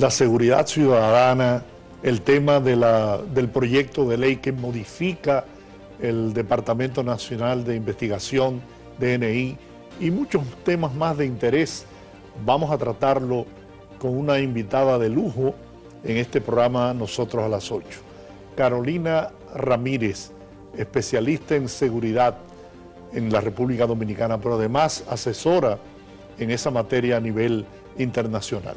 la 0.00 0.10
seguridad 0.10 0.66
ciudadana, 0.66 1.62
el 2.02 2.22
tema 2.22 2.58
del 2.58 3.48
proyecto 3.50 4.08
de 4.08 4.16
ley 4.16 4.36
que 4.36 4.50
modifica 4.50 5.44
el 6.00 6.32
Departamento 6.32 7.02
Nacional 7.02 7.64
de 7.64 7.76
Investigación, 7.76 8.62
DNI, 8.98 9.58
y 10.00 10.10
muchos 10.10 10.42
temas 10.64 10.94
más 10.94 11.18
de 11.18 11.26
interés. 11.26 11.84
Vamos 12.46 12.70
a 12.70 12.78
tratarlo 12.78 13.44
con 13.98 14.16
una 14.16 14.38
invitada 14.38 14.98
de 14.98 15.10
lujo 15.10 15.54
en 16.02 16.16
este 16.16 16.40
programa 16.40 16.94
Nosotros 16.94 17.44
a 17.44 17.48
las 17.48 17.70
8. 17.70 17.86
Carolina 18.56 19.28
Ramírez, 19.54 20.32
especialista 20.78 21.56
en 21.56 21.68
seguridad 21.68 22.38
en 23.12 23.30
la 23.30 23.42
República 23.42 23.86
Dominicana, 23.86 24.38
pero 24.38 24.54
además 24.54 25.04
asesora 25.10 25.78
en 26.38 26.50
esa 26.50 26.70
materia 26.70 27.18
a 27.18 27.20
nivel 27.20 27.66
internacional. 27.98 28.76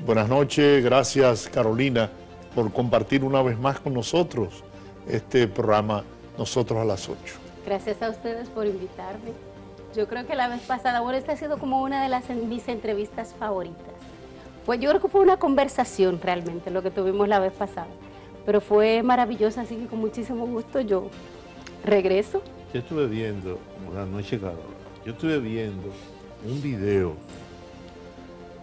Buenas 0.00 0.28
noches, 0.28 0.84
gracias 0.84 1.48
Carolina 1.48 2.10
por 2.54 2.70
compartir 2.72 3.24
una 3.24 3.40
vez 3.42 3.58
más 3.58 3.80
con 3.80 3.94
nosotros 3.94 4.62
este 5.08 5.48
programa 5.48 6.04
Nosotros 6.36 6.78
a 6.78 6.84
las 6.84 7.08
8. 7.08 7.16
Gracias 7.64 8.02
a 8.02 8.10
ustedes 8.10 8.48
por 8.50 8.66
invitarme. 8.66 9.32
Yo 9.96 10.06
creo 10.06 10.26
que 10.26 10.34
la 10.34 10.48
vez 10.48 10.60
pasada, 10.62 11.00
bueno, 11.00 11.16
esta 11.16 11.32
ha 11.32 11.36
sido 11.36 11.58
como 11.58 11.82
una 11.82 12.02
de 12.02 12.10
las 12.10 12.28
mis 12.28 12.68
entrevistas 12.68 13.34
favoritas. 13.38 13.94
Pues 14.66 14.78
yo 14.80 14.90
creo 14.90 15.00
que 15.00 15.08
fue 15.08 15.22
una 15.22 15.38
conversación 15.38 16.20
realmente 16.22 16.70
lo 16.70 16.82
que 16.82 16.90
tuvimos 16.90 17.26
la 17.26 17.38
vez 17.38 17.52
pasada, 17.52 17.86
pero 18.44 18.60
fue 18.60 19.02
maravillosa, 19.02 19.62
así 19.62 19.76
que 19.76 19.86
con 19.86 20.00
muchísimo 20.00 20.46
gusto 20.46 20.80
yo 20.80 21.08
regreso. 21.84 22.42
Yo 22.74 22.80
estuve 22.80 23.06
viendo, 23.06 23.58
una 23.90 24.04
noche, 24.04 24.38
yo 25.04 25.12
estuve 25.12 25.38
viendo 25.38 25.90
un 26.46 26.60
video 26.60 27.14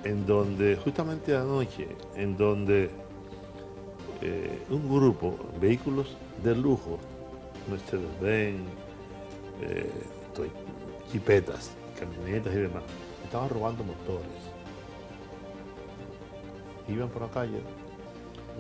en 0.04 0.26
donde, 0.26 0.76
justamente 0.78 1.36
anoche, 1.36 1.88
en 2.16 2.38
donde 2.38 2.90
eh, 4.22 4.62
un 4.70 4.88
grupo, 4.88 5.36
vehículos 5.60 6.16
de 6.44 6.56
lujo, 6.56 6.98
Mercedes-Benz, 7.70 8.62
eh, 9.62 9.92
jipetas, 11.12 11.72
camionetas 12.00 12.54
y 12.54 12.58
demás, 12.58 12.84
estaban 13.24 13.50
robando 13.50 13.84
motores. 13.84 14.28
Iban 16.88 17.10
por 17.10 17.24
la 17.24 17.30
calle, 17.30 17.62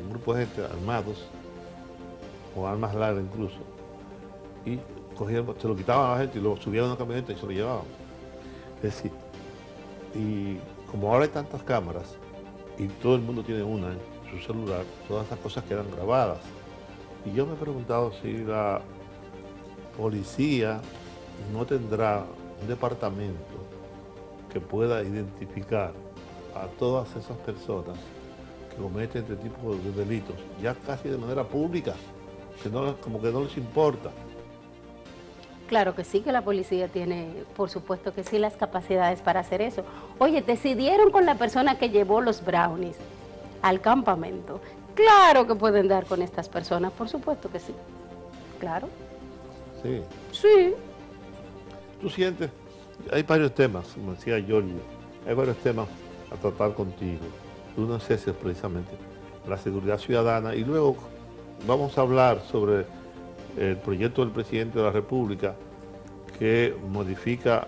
un 0.01 0.09
grupo 0.09 0.33
de 0.33 0.45
gente 0.45 0.65
armados, 0.65 1.27
con 2.53 2.65
armas 2.69 2.93
largas 2.93 3.23
incluso, 3.23 3.57
y 4.65 4.79
cogían, 5.15 5.45
se 5.59 5.67
lo 5.67 5.75
quitaban 5.75 6.11
a 6.11 6.13
la 6.13 6.21
gente 6.21 6.39
y 6.39 6.41
lo 6.41 6.55
subían 6.57 6.85
a 6.85 6.87
una 6.89 6.97
camioneta 6.97 7.33
y 7.33 7.35
se 7.35 7.45
lo 7.45 7.51
llevaban. 7.51 7.85
Es 8.77 8.83
decir, 8.83 9.11
y 10.15 10.57
como 10.91 11.11
ahora 11.11 11.23
hay 11.23 11.31
tantas 11.31 11.63
cámaras 11.63 12.17
y 12.77 12.87
todo 12.87 13.15
el 13.15 13.21
mundo 13.21 13.43
tiene 13.43 13.63
una 13.63 13.93
en 13.93 13.99
su 14.29 14.45
celular, 14.45 14.83
todas 15.07 15.25
esas 15.25 15.39
cosas 15.39 15.63
quedan 15.63 15.89
grabadas. 15.91 16.39
Y 17.25 17.33
yo 17.33 17.45
me 17.45 17.53
he 17.53 17.57
preguntado 17.57 18.11
si 18.21 18.39
la 18.39 18.81
policía 19.97 20.81
no 21.53 21.65
tendrá 21.65 22.25
un 22.61 22.67
departamento 22.67 23.39
que 24.51 24.59
pueda 24.59 25.01
identificar 25.01 25.93
a 26.55 26.67
todas 26.77 27.15
esas 27.15 27.37
personas 27.37 27.97
que 28.69 28.81
cometen 28.81 29.23
este 29.23 29.35
tipo 29.37 29.75
de 29.75 29.91
delitos, 29.91 30.35
ya 30.61 30.73
casi 30.73 31.09
de 31.09 31.17
manera 31.17 31.43
pública, 31.43 31.93
que 32.61 32.69
no, 32.69 32.97
como 32.97 33.21
que 33.21 33.31
no 33.31 33.43
les 33.43 33.55
importa. 33.57 34.11
Claro 35.71 35.95
que 35.95 36.03
sí, 36.03 36.19
que 36.19 36.33
la 36.33 36.41
policía 36.41 36.89
tiene, 36.89 37.45
por 37.55 37.69
supuesto 37.69 38.13
que 38.13 38.25
sí, 38.25 38.37
las 38.37 38.57
capacidades 38.57 39.21
para 39.21 39.39
hacer 39.39 39.61
eso. 39.61 39.85
Oye, 40.19 40.41
decidieron 40.41 41.11
con 41.11 41.25
la 41.25 41.35
persona 41.35 41.77
que 41.79 41.89
llevó 41.89 42.19
los 42.19 42.43
brownies 42.43 42.97
al 43.61 43.79
campamento. 43.79 44.59
Claro 44.95 45.47
que 45.47 45.55
pueden 45.55 45.87
dar 45.87 46.05
con 46.05 46.21
estas 46.21 46.49
personas, 46.49 46.91
por 46.91 47.07
supuesto 47.07 47.49
que 47.49 47.61
sí. 47.61 47.73
Claro. 48.59 48.89
Sí. 49.81 50.01
Sí. 50.33 50.73
Tú 52.01 52.09
sientes, 52.09 52.49
hay 53.09 53.23
varios 53.23 53.55
temas, 53.55 53.87
como 53.95 54.11
decía 54.11 54.39
Giorgio, 54.41 54.81
hay 55.25 55.33
varios 55.33 55.55
temas 55.59 55.87
a 56.33 56.35
tratar 56.35 56.73
contigo. 56.73 57.23
Uno 57.77 57.95
es 57.95 58.11
ese 58.11 58.33
precisamente, 58.33 58.91
la 59.47 59.57
seguridad 59.57 59.99
ciudadana. 59.99 60.53
Y 60.53 60.65
luego 60.65 60.97
vamos 61.65 61.97
a 61.97 62.01
hablar 62.01 62.41
sobre 62.51 62.85
el 63.57 63.77
proyecto 63.77 64.21
del 64.21 64.31
presidente 64.31 64.79
de 64.79 64.85
la 64.85 64.91
República 64.91 65.55
que 66.37 66.73
modifica 66.89 67.67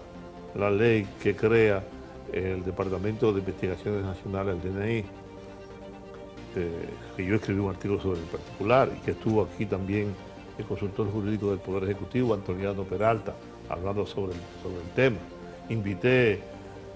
la 0.55 0.69
ley 0.71 1.07
que 1.21 1.35
crea 1.35 1.83
el 2.31 2.63
Departamento 2.63 3.31
de 3.31 3.39
Investigaciones 3.39 4.03
Nacionales, 4.03 4.55
el 4.63 4.73
DNI, 4.73 5.05
eh, 6.55 6.89
que 7.15 7.25
yo 7.25 7.35
escribí 7.35 7.59
un 7.59 7.69
artículo 7.69 7.99
sobre 7.99 8.19
el 8.19 8.25
particular 8.25 8.89
y 8.95 8.99
que 9.01 9.11
estuvo 9.11 9.43
aquí 9.43 9.65
también 9.65 10.13
el 10.57 10.65
consultor 10.65 11.11
jurídico 11.11 11.49
del 11.49 11.59
Poder 11.59 11.83
Ejecutivo, 11.83 12.33
Antoniano 12.33 12.83
Peralta, 12.83 13.33
hablando 13.69 14.05
sobre 14.05 14.33
el, 14.33 14.39
sobre 14.61 14.81
el 14.81 14.89
tema. 14.95 15.17
Invité 15.69 16.41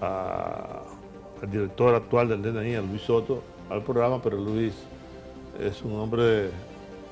al 0.00 1.50
director 1.50 1.94
actual 1.94 2.28
del 2.28 2.42
DNI, 2.42 2.74
a 2.76 2.82
Luis 2.82 3.02
Soto, 3.02 3.42
al 3.70 3.82
programa, 3.82 4.20
pero 4.22 4.36
Luis 4.36 4.74
es 5.60 5.82
un 5.82 5.98
hombre 5.98 6.50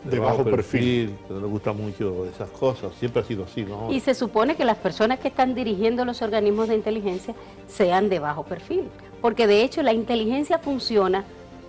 de, 0.04 0.18
bajo, 0.18 0.44
perfil, 0.44 1.16
que 1.26 1.34
no 1.34 1.40
le 1.40 1.46
gusta 1.46 1.72
mucho 1.72 2.26
esas 2.26 2.48
cosas, 2.50 2.92
siempre 2.98 3.22
ha 3.22 3.24
sido 3.24 3.44
así, 3.44 3.64
¿no? 3.64 3.92
Y 3.92 4.00
se 4.00 4.14
supone 4.14 4.54
que 4.54 4.64
las 4.64 4.76
personas 4.76 5.18
que 5.18 5.28
están 5.28 5.54
dirigiendo 5.54 6.04
los 6.04 6.22
organismos 6.22 6.68
de 6.68 6.76
inteligencia 6.76 7.34
sean 7.66 8.08
de 8.08 8.18
bajo 8.18 8.44
perfil, 8.44 8.84
porque 9.20 9.46
de 9.46 9.62
hecho 9.62 9.82
la 9.82 9.92
inteligencia 9.92 10.58
funciona 10.58 11.24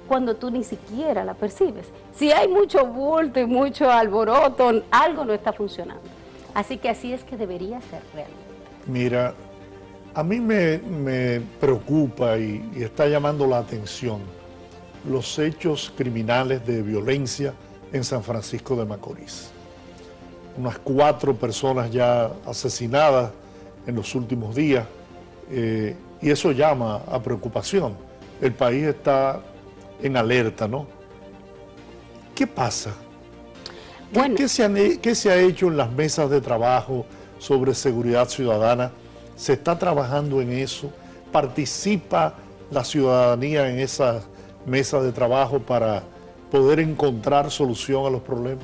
cuando 0.07 0.35
tú 0.35 0.51
ni 0.51 0.63
siquiera 0.63 1.25
la 1.25 1.33
percibes. 1.33 1.87
Si 2.15 2.31
hay 2.31 2.47
mucho 2.47 2.85
bulto 2.85 3.39
y 3.39 3.45
mucho 3.45 3.89
alboroto, 3.89 4.83
algo 4.91 5.25
no 5.25 5.33
está 5.33 5.51
funcionando. 5.51 6.03
Así 6.53 6.77
que 6.77 6.89
así 6.89 7.13
es 7.13 7.23
que 7.23 7.37
debería 7.37 7.81
ser 7.81 8.01
realmente. 8.13 8.47
Mira, 8.87 9.33
a 10.13 10.23
mí 10.23 10.39
me, 10.39 11.41
preocupa 11.59 12.37
y 12.37 12.63
está 12.77 13.07
llamando 13.07 13.45
la 13.47 13.59
atención 13.59 14.21
los 15.07 15.39
hechos 15.39 15.91
criminales 15.95 16.65
de 16.65 16.81
violencia 16.81 17.53
en 17.93 18.03
San 18.03 18.23
Francisco 18.23 18.75
de 18.75 18.85
Macorís. 18.85 19.49
Unas 20.57 20.79
cuatro 20.79 21.35
personas 21.35 21.91
ya 21.91 22.31
asesinadas 22.45 23.31
en 23.85 23.95
los 23.95 24.15
últimos 24.15 24.55
días 24.55 24.85
eh, 25.51 25.95
y 26.21 26.29
eso 26.29 26.51
llama 26.51 27.01
a 27.09 27.21
preocupación. 27.21 27.95
El 28.41 28.53
país 28.53 28.83
está 28.83 29.39
en 30.01 30.17
alerta, 30.17 30.67
¿no? 30.67 30.87
¿Qué 32.35 32.45
pasa? 32.45 32.93
¿Qué, 34.35 34.47
se 34.47 34.99
¿Qué 34.99 35.15
se 35.15 35.31
ha 35.31 35.37
hecho 35.37 35.67
en 35.67 35.77
las 35.77 35.91
mesas 35.91 36.29
de 36.29 36.39
trabajo 36.39 37.05
sobre 37.39 37.73
seguridad 37.73 38.27
ciudadana? 38.29 38.91
¿Se 39.35 39.53
está 39.53 39.77
trabajando 39.77 40.41
en 40.41 40.51
eso? 40.51 40.91
¿Participa 41.31 42.35
la 42.71 42.83
ciudadanía 42.83 43.69
en 43.69 43.79
esas 43.79 44.23
mesas 44.65 45.03
de 45.03 45.11
trabajo 45.11 45.59
para 45.59 46.03
poder 46.51 46.79
encontrar 46.79 47.51
solución 47.51 48.05
a 48.05 48.09
los 48.09 48.21
problemas? 48.21 48.63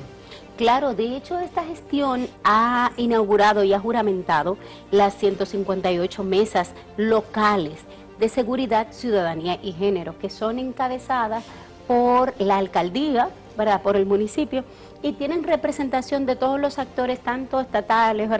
Claro, 0.56 0.94
de 0.94 1.16
hecho 1.16 1.38
esta 1.40 1.64
gestión 1.64 2.28
ha 2.44 2.92
inaugurado 2.96 3.64
y 3.64 3.72
ha 3.72 3.80
juramentado 3.80 4.56
las 4.92 5.14
158 5.14 6.22
mesas 6.22 6.72
locales 6.96 7.80
de 8.20 8.28
seguridad, 8.28 8.88
ciudadanía 8.92 9.58
y 9.62 9.72
género, 9.72 10.16
que 10.18 10.30
son 10.30 10.60
encabezadas 10.60 11.44
por 11.88 12.34
la 12.40 12.58
alcaldía, 12.58 13.30
¿verdad? 13.56 13.82
por 13.82 13.96
el 13.96 14.06
municipio, 14.06 14.64
y 15.04 15.12
tienen 15.12 15.42
representación 15.42 16.24
de 16.24 16.34
todos 16.34 16.58
los 16.58 16.78
actores, 16.78 17.20
tanto 17.20 17.60
estatales, 17.60 18.30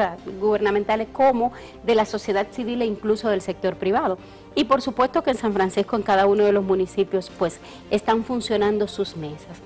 gubernamentales, 0.41 1.09
como 1.13 1.53
de 1.83 1.95
la 1.95 2.07
sociedad 2.07 2.47
civil 2.53 2.81
e 2.81 2.87
incluso 2.87 3.29
del 3.29 3.43
sector 3.43 3.77
privado. 3.77 4.17
Y 4.55 4.65
por 4.65 4.81
supuesto 4.81 5.23
que 5.23 5.33
en 5.33 5.37
San 5.37 5.53
Francisco, 5.53 5.95
en 5.95 6.03
cada 6.03 6.27
uno 6.27 6.43
de 6.43 6.53
los 6.53 6.65
municipios, 6.65 7.31
pues 7.39 7.61
están 7.91 8.25
funcionando 8.25 8.89
sus 8.89 9.15
mesas. 9.15 9.59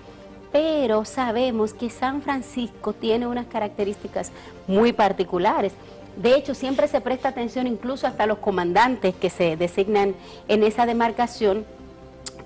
Pero 0.50 1.04
sabemos 1.04 1.72
que 1.72 1.88
San 1.88 2.20
Francisco 2.20 2.92
tiene 2.92 3.28
unas 3.28 3.46
características 3.46 4.32
muy 4.66 4.92
particulares. 4.92 5.74
De 6.16 6.34
hecho, 6.34 6.52
siempre 6.52 6.88
se 6.88 7.00
presta 7.00 7.28
atención 7.28 7.68
incluso 7.68 8.08
hasta 8.08 8.26
los 8.26 8.38
comandantes 8.38 9.14
que 9.14 9.30
se 9.30 9.56
designan 9.56 10.16
en 10.48 10.64
esa 10.64 10.84
demarcación 10.84 11.64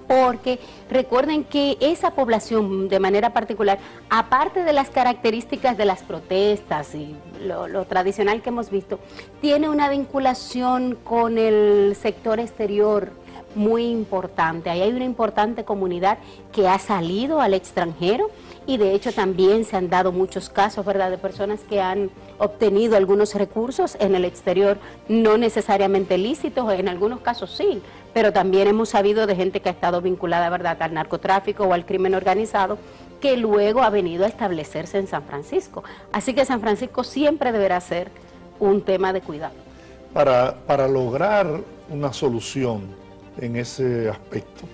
porque 0.07 0.59
recuerden 0.91 1.45
que 1.45 1.77
esa 1.81 2.13
población 2.13 2.89
de 2.89 3.01
manera 3.01 3.33
particular, 3.33 3.79
aparte 4.11 4.65
de 4.65 4.73
las 4.73 4.91
características 4.91 5.77
de 5.77 5.85
las 5.85 6.03
protestas 6.03 6.95
y 6.95 7.15
lo, 7.45 7.85
tradicional 7.85 8.43
que 8.43 8.51
hemos 8.51 8.71
visto, 8.71 8.99
tiene 9.41 9.69
una 9.69 9.89
vinculación 9.89 10.99
con 11.05 11.39
el 11.39 11.97
sector 12.01 12.41
exterior 12.41 13.11
muy 13.55 13.85
importante. 13.87 14.71
Ahí 14.71 14.81
hay 14.81 14.93
una 14.93 15.05
importante 15.05 15.65
comunidad 15.65 16.19
que 16.53 16.69
ha 16.69 16.79
salido 16.79 17.41
al 17.41 17.55
extranjero 17.55 18.31
y 18.67 18.77
de 18.77 18.95
hecho 18.95 19.13
también 19.13 19.65
se 19.65 19.77
han 19.77 19.91
dado 19.91 20.13
muchos 20.13 20.49
casos, 20.49 20.85
¿verdad?, 20.85 21.11
de 21.11 21.19
personas 21.19 21.61
que 21.69 21.81
han 21.81 22.11
obtenido 22.39 22.97
algunos 22.97 23.35
recursos 23.35 23.97
en 24.01 24.15
el 24.15 24.25
exterior, 24.25 24.79
no 25.09 25.37
necesariamente 25.37 26.19
lícitos, 26.19 26.73
en 26.73 26.89
algunos 26.89 27.21
casos 27.21 27.51
sí, 27.51 27.83
pero 28.15 28.33
también 28.33 28.69
hemos 28.69 28.91
sabido 28.91 29.27
de 29.27 29.37
gente 29.37 29.61
que 29.61 29.69
ha 29.69 29.73
estado 29.73 30.01
vinculada, 30.01 30.49
¿verdad?, 30.51 30.81
al 30.81 30.95
narcotráfico 30.95 31.65
o 31.65 31.73
al 31.73 31.87
crimen 31.87 32.15
organizado 32.15 32.79
que 33.21 33.37
luego 33.37 33.83
ha 33.83 33.91
venido 33.91 34.25
a 34.25 34.29
establecerse 34.29 34.99
en 34.99 35.07
San 35.07 35.23
Francisco. 35.25 35.85
Así 36.13 36.35
que 36.35 36.45
San 36.45 36.61
Francisco 36.61 37.05
siempre 37.05 37.53
deberá 37.53 37.81
ser 37.81 38.11
un 38.59 38.83
tema 38.83 39.13
de 39.13 39.21
cuidado. 39.21 39.55
Para, 40.13 40.57
para 40.67 40.89
lograr 40.89 41.61
una 41.89 42.13
solución 42.13 42.83
en 43.39 43.57
ese 43.57 44.09
aspecto, 44.09 44.65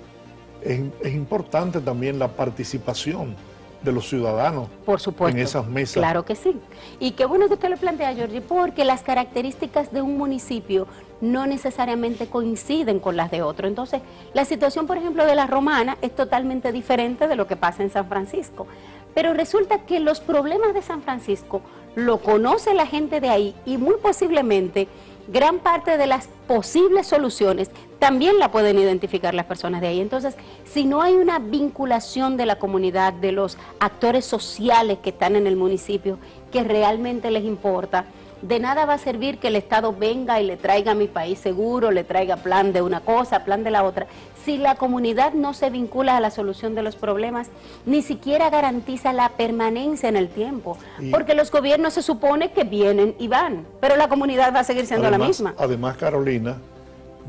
es, 0.62 0.81
es 1.02 1.14
importante 1.14 1.81
también 1.81 2.19
la 2.19 2.29
participación 2.29 3.37
de 3.82 3.92
los 3.92 4.08
ciudadanos 4.08 4.69
Por 4.84 5.00
supuesto. 5.00 5.36
en 5.36 5.44
esas 5.44 5.66
mesas. 5.66 5.94
Claro 5.94 6.25
que 6.25 6.34
sí. 6.34 6.56
Y 6.98 7.12
qué 7.12 7.26
bueno 7.26 7.46
que 7.48 7.54
usted 7.54 7.69
lo 7.70 7.76
plantea, 7.76 8.14
Georgie, 8.14 8.40
porque 8.40 8.84
las 8.84 9.02
características 9.02 9.92
de 9.92 10.02
un 10.02 10.19
municipio 10.19 10.86
no 11.20 11.46
necesariamente 11.46 12.26
coinciden 12.26 13.00
con 13.00 13.16
las 13.16 13.30
de 13.30 13.42
otro. 13.42 13.66
Entonces, 13.66 14.02
la 14.34 14.44
situación, 14.44 14.86
por 14.86 14.96
ejemplo, 14.96 15.26
de 15.26 15.34
la 15.34 15.46
romana 15.46 15.96
es 16.02 16.14
totalmente 16.14 16.72
diferente 16.72 17.28
de 17.28 17.36
lo 17.36 17.46
que 17.46 17.56
pasa 17.56 17.82
en 17.82 17.90
San 17.90 18.08
Francisco. 18.08 18.66
Pero 19.14 19.34
resulta 19.34 19.80
que 19.80 20.00
los 20.00 20.20
problemas 20.20 20.75
de 20.75 20.82
San 20.82 21.02
Francisco 21.02 21.62
lo 21.94 22.19
conoce 22.19 22.75
la 22.75 22.86
gente 22.86 23.20
de 23.20 23.30
ahí 23.30 23.54
y 23.66 23.76
muy 23.76 23.96
posiblemente 23.96 24.86
gran 25.28 25.60
parte 25.60 25.96
de 25.96 26.06
las 26.06 26.28
posibles 26.46 27.06
soluciones 27.06 27.70
también 27.98 28.38
la 28.38 28.50
pueden 28.50 28.78
identificar 28.78 29.34
las 29.34 29.46
personas 29.46 29.80
de 29.80 29.88
ahí. 29.88 30.00
Entonces, 30.00 30.36
si 30.64 30.84
no 30.84 31.02
hay 31.02 31.14
una 31.14 31.38
vinculación 31.38 32.36
de 32.36 32.46
la 32.46 32.58
comunidad, 32.58 33.12
de 33.12 33.32
los 33.32 33.58
actores 33.80 34.25
sociales 34.25 34.98
que 35.02 35.10
están 35.10 35.36
en 35.36 35.46
el 35.46 35.56
municipio, 35.56 36.19
que 36.52 36.62
realmente 36.64 37.30
les 37.30 37.44
importa, 37.44 38.06
de 38.43 38.61
nada 38.61 38.85
va 38.87 38.94
a 38.94 38.99
servir 38.99 39.38
que 39.38 39.49
el 39.49 39.56
Estado 39.56 39.93
venga 39.93 40.40
y 40.40 40.46
le 40.46 40.56
traiga 40.56 40.93
a 40.93 40.94
mi 40.94 41.08
país 41.08 41.38
seguro, 41.38 41.90
le 41.90 42.05
traiga 42.05 42.37
plan 42.37 42.73
de 42.73 42.82
una 42.82 43.00
cosa, 43.00 43.44
plan 43.44 43.64
de 43.64 43.70
la 43.70 43.82
otra. 43.82 44.06
Si 44.44 44.56
la 44.56 44.76
comunidad 44.76 45.32
no 45.35 45.55
se 45.55 45.70
vincula 45.70 46.17
a 46.17 46.20
la 46.20 46.31
solución 46.31 46.75
de 46.75 46.82
los 46.82 46.94
problemas, 46.96 47.49
ni 47.85 48.00
siquiera 48.02 48.49
garantiza 48.50 49.12
la 49.12 49.31
permanencia 49.31 50.08
en 50.08 50.17
el 50.17 50.29
tiempo. 50.29 50.79
Y- 51.00 51.11
Porque 51.11 51.35
los 51.35 51.50
gobiernos 51.50 51.94
se 51.94 52.02
supone 52.02 52.52
que 52.52 52.64
vienen 52.64 53.14
y 53.19 53.29
van, 53.29 53.67
pero 53.81 53.96
la 53.96 54.08
comunidad 54.08 54.55
va 54.55 54.61
a 54.61 54.64
seguir 54.64 54.87
siendo 54.87 55.11
la 55.11 55.19
misma. 55.19 55.55
Además, 55.58 55.96
Carolina, 55.96 56.56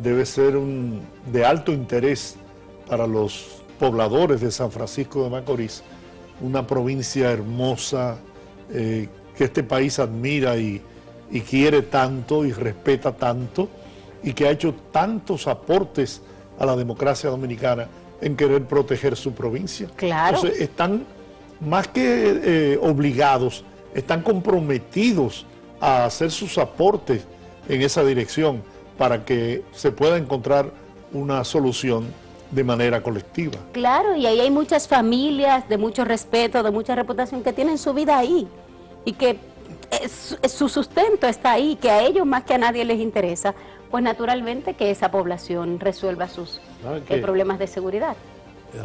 debe 0.01 0.25
ser 0.25 0.55
un, 0.55 1.01
de 1.31 1.45
alto 1.45 1.71
interés 1.73 2.35
para 2.87 3.05
los 3.07 3.61
pobladores 3.79 4.41
de 4.41 4.51
San 4.51 4.71
Francisco 4.71 5.23
de 5.23 5.29
Macorís, 5.29 5.83
una 6.41 6.65
provincia 6.67 7.31
hermosa 7.31 8.17
eh, 8.71 9.09
que 9.35 9.45
este 9.45 9.63
país 9.63 9.99
admira 9.99 10.55
y, 10.57 10.81
y 11.31 11.41
quiere 11.41 11.83
tanto 11.83 12.45
y 12.45 12.51
respeta 12.51 13.11
tanto 13.11 13.69
y 14.23 14.33
que 14.33 14.47
ha 14.47 14.51
hecho 14.51 14.73
tantos 14.91 15.47
aportes 15.47 16.21
a 16.59 16.65
la 16.65 16.75
democracia 16.75 17.29
dominicana 17.29 17.87
en 18.21 18.35
querer 18.35 18.65
proteger 18.65 19.15
su 19.15 19.33
provincia. 19.33 19.87
Claro. 19.95 20.37
Entonces, 20.37 20.61
están 20.61 21.05
más 21.61 21.87
que 21.87 22.73
eh, 22.73 22.79
obligados, 22.81 23.63
están 23.93 24.21
comprometidos 24.21 25.45
a 25.79 26.05
hacer 26.05 26.31
sus 26.31 26.57
aportes 26.57 27.25
en 27.67 27.81
esa 27.81 28.03
dirección 28.03 28.61
para 28.97 29.23
que 29.23 29.63
se 29.71 29.91
pueda 29.91 30.17
encontrar 30.17 30.71
una 31.13 31.43
solución 31.43 32.07
de 32.51 32.63
manera 32.63 33.01
colectiva. 33.01 33.57
Claro, 33.71 34.15
y 34.15 34.25
ahí 34.25 34.39
hay 34.39 34.51
muchas 34.51 34.87
familias 34.87 35.67
de 35.69 35.77
mucho 35.77 36.03
respeto, 36.03 36.63
de 36.63 36.71
mucha 36.71 36.95
reputación 36.95 37.43
que 37.43 37.53
tienen 37.53 37.77
su 37.77 37.93
vida 37.93 38.17
ahí 38.17 38.47
y 39.05 39.13
que 39.13 39.39
es- 39.91 40.37
su 40.51 40.69
sustento 40.69 41.27
está 41.27 41.51
ahí, 41.53 41.75
que 41.75 41.89
a 41.89 42.03
ellos 42.03 42.25
más 42.25 42.43
que 42.43 42.53
a 42.53 42.57
nadie 42.57 42.85
les 42.85 42.99
interesa, 42.99 43.53
pues 43.89 44.03
naturalmente 44.03 44.75
que 44.75 44.91
esa 44.91 45.09
población 45.11 45.79
resuelva 45.79 46.27
sus 46.29 46.61
¿Saben 46.83 47.03
eh, 47.09 47.17
problemas 47.21 47.59
de 47.59 47.67
seguridad. 47.67 48.15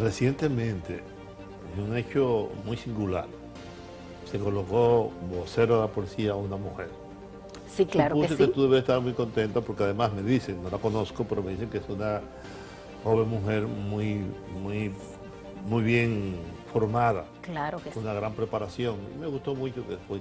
Recientemente, 0.00 1.02
en 1.76 1.82
un 1.90 1.96
hecho 1.96 2.50
muy 2.64 2.76
singular, 2.76 3.26
se 4.30 4.38
colocó 4.38 5.10
vocero 5.30 5.76
de 5.76 5.80
la 5.82 5.88
policía 5.88 6.32
a 6.32 6.36
una 6.36 6.56
mujer. 6.56 6.88
Sí, 7.68 7.86
claro 7.86 8.14
que 8.20 8.28
Supuse 8.28 8.46
sí. 8.46 8.52
tú 8.52 8.62
debes 8.62 8.80
estar 8.80 9.00
muy 9.00 9.12
contenta 9.12 9.60
porque 9.60 9.82
además 9.84 10.12
me 10.12 10.22
dicen, 10.22 10.62
no 10.62 10.70
la 10.70 10.78
conozco, 10.78 11.24
pero 11.24 11.42
me 11.42 11.50
dicen 11.52 11.68
que 11.68 11.78
es 11.78 11.88
una 11.88 12.20
joven 13.02 13.28
mujer 13.28 13.66
muy, 13.66 14.24
muy, 14.62 14.92
muy 15.68 15.82
bien 15.82 16.36
formada, 16.72 17.24
Claro 17.42 17.78
que 17.78 17.90
sí. 17.90 17.94
con 17.94 18.04
una 18.04 18.14
gran 18.14 18.32
preparación. 18.32 18.96
Y 19.14 19.18
me 19.18 19.26
gustó 19.26 19.54
mucho 19.54 19.86
que 19.86 19.96
fue. 20.08 20.20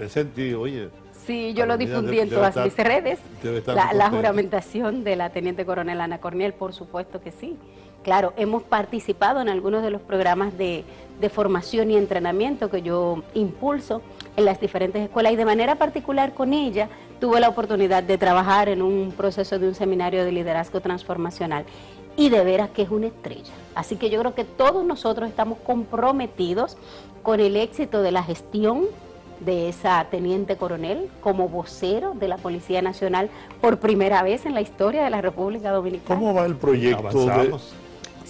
Pensé 0.00 0.20
en 0.20 0.30
ti, 0.30 0.54
oye, 0.54 0.88
Sí, 1.26 1.52
yo 1.52 1.66
lo 1.66 1.76
difundí 1.76 2.18
en 2.18 2.30
todas 2.30 2.56
estar- 2.56 2.64
mis 2.64 2.76
redes. 2.78 3.18
La, 3.66 3.92
la 3.92 4.08
juramentación 4.08 5.04
de 5.04 5.14
la 5.16 5.28
teniente 5.28 5.66
coronel 5.66 6.00
Ana 6.00 6.18
Corniel, 6.18 6.54
por 6.54 6.72
supuesto 6.72 7.20
que 7.20 7.30
sí. 7.30 7.58
Claro, 8.02 8.32
hemos 8.38 8.62
participado 8.62 9.42
en 9.42 9.50
algunos 9.50 9.82
de 9.82 9.90
los 9.90 10.00
programas 10.00 10.56
de, 10.56 10.84
de 11.20 11.28
formación 11.28 11.90
y 11.90 11.98
entrenamiento 11.98 12.70
que 12.70 12.80
yo 12.80 13.22
impulso 13.34 14.00
en 14.38 14.46
las 14.46 14.58
diferentes 14.58 15.02
escuelas 15.02 15.34
y 15.34 15.36
de 15.36 15.44
manera 15.44 15.74
particular 15.76 16.32
con 16.32 16.54
ella 16.54 16.88
tuve 17.20 17.38
la 17.40 17.50
oportunidad 17.50 18.02
de 18.02 18.16
trabajar 18.16 18.70
en 18.70 18.80
un 18.80 19.12
proceso 19.14 19.58
de 19.58 19.68
un 19.68 19.74
seminario 19.74 20.24
de 20.24 20.32
liderazgo 20.32 20.80
transformacional 20.80 21.66
y 22.16 22.30
de 22.30 22.42
veras 22.42 22.70
que 22.70 22.80
es 22.82 22.88
una 22.90 23.08
estrella. 23.08 23.52
Así 23.74 23.96
que 23.96 24.08
yo 24.08 24.18
creo 24.20 24.34
que 24.34 24.44
todos 24.44 24.82
nosotros 24.86 25.28
estamos 25.28 25.58
comprometidos 25.58 26.78
con 27.22 27.38
el 27.40 27.54
éxito 27.56 28.00
de 28.00 28.12
la 28.12 28.22
gestión 28.22 28.86
de 29.40 29.68
esa 29.68 30.06
teniente 30.10 30.56
coronel 30.56 31.10
como 31.20 31.48
vocero 31.48 32.12
de 32.14 32.28
la 32.28 32.36
Policía 32.36 32.82
Nacional 32.82 33.30
por 33.60 33.78
primera 33.78 34.22
vez 34.22 34.46
en 34.46 34.54
la 34.54 34.60
historia 34.60 35.02
de 35.02 35.10
la 35.10 35.20
República 35.20 35.70
Dominicana. 35.70 36.20
¿Cómo 36.20 36.34
va 36.34 36.46
el 36.46 36.56
proyecto? 36.56 37.26
de-. 37.26 37.54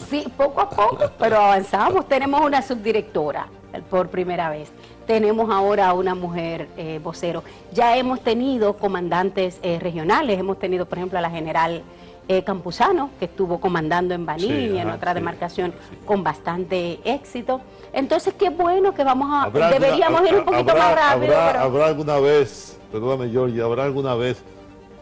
Sí, 0.08 0.24
poco 0.36 0.60
a 0.60 0.70
poco, 0.70 1.10
pero 1.18 1.36
avanzamos. 1.36 2.08
Tenemos 2.08 2.40
una 2.40 2.62
subdirectora 2.62 3.48
por 3.90 4.08
primera 4.08 4.50
vez. 4.50 4.70
Tenemos 5.06 5.50
ahora 5.50 5.92
una 5.92 6.14
mujer 6.14 6.68
eh, 6.76 7.00
vocero. 7.02 7.42
Ya 7.72 7.96
hemos 7.96 8.20
tenido 8.20 8.76
comandantes 8.76 9.58
eh, 9.62 9.78
regionales. 9.80 10.38
Hemos 10.38 10.58
tenido, 10.58 10.86
por 10.86 10.98
ejemplo, 10.98 11.18
a 11.18 11.22
la 11.22 11.30
general 11.30 11.82
eh, 12.28 12.44
Campuzano, 12.44 13.10
que 13.18 13.24
estuvo 13.24 13.60
comandando 13.60 14.14
en 14.14 14.24
Baní 14.26 14.42
Sí, 14.42 14.52
y 14.52 14.78
en 14.78 14.86
ajá, 14.88 14.96
otra 14.96 15.10
sí, 15.12 15.14
demarcación 15.16 15.72
sí. 15.90 15.96
con 16.06 16.22
bastante 16.22 17.00
éxito. 17.04 17.60
Entonces, 17.92 18.34
qué 18.34 18.50
bueno 18.50 18.94
que 18.94 19.02
vamos 19.04 19.28
a... 19.32 19.42
¿Habrá 19.44 19.66
alguna- 19.68 19.86
deberíamos 19.86 20.28
ir 20.28 20.34
un 20.36 20.44
poquito 20.44 20.70
habrá- 20.72 20.84
más 20.84 20.94
rápido. 20.94 21.36
Habrá, 21.36 21.52
pero- 21.52 21.64
habrá 21.64 21.86
alguna 21.86 22.18
vez, 22.20 22.78
perdóname 22.92 23.30
Georgie, 23.30 23.62
habrá 23.62 23.84
alguna 23.84 24.14
vez 24.14 24.42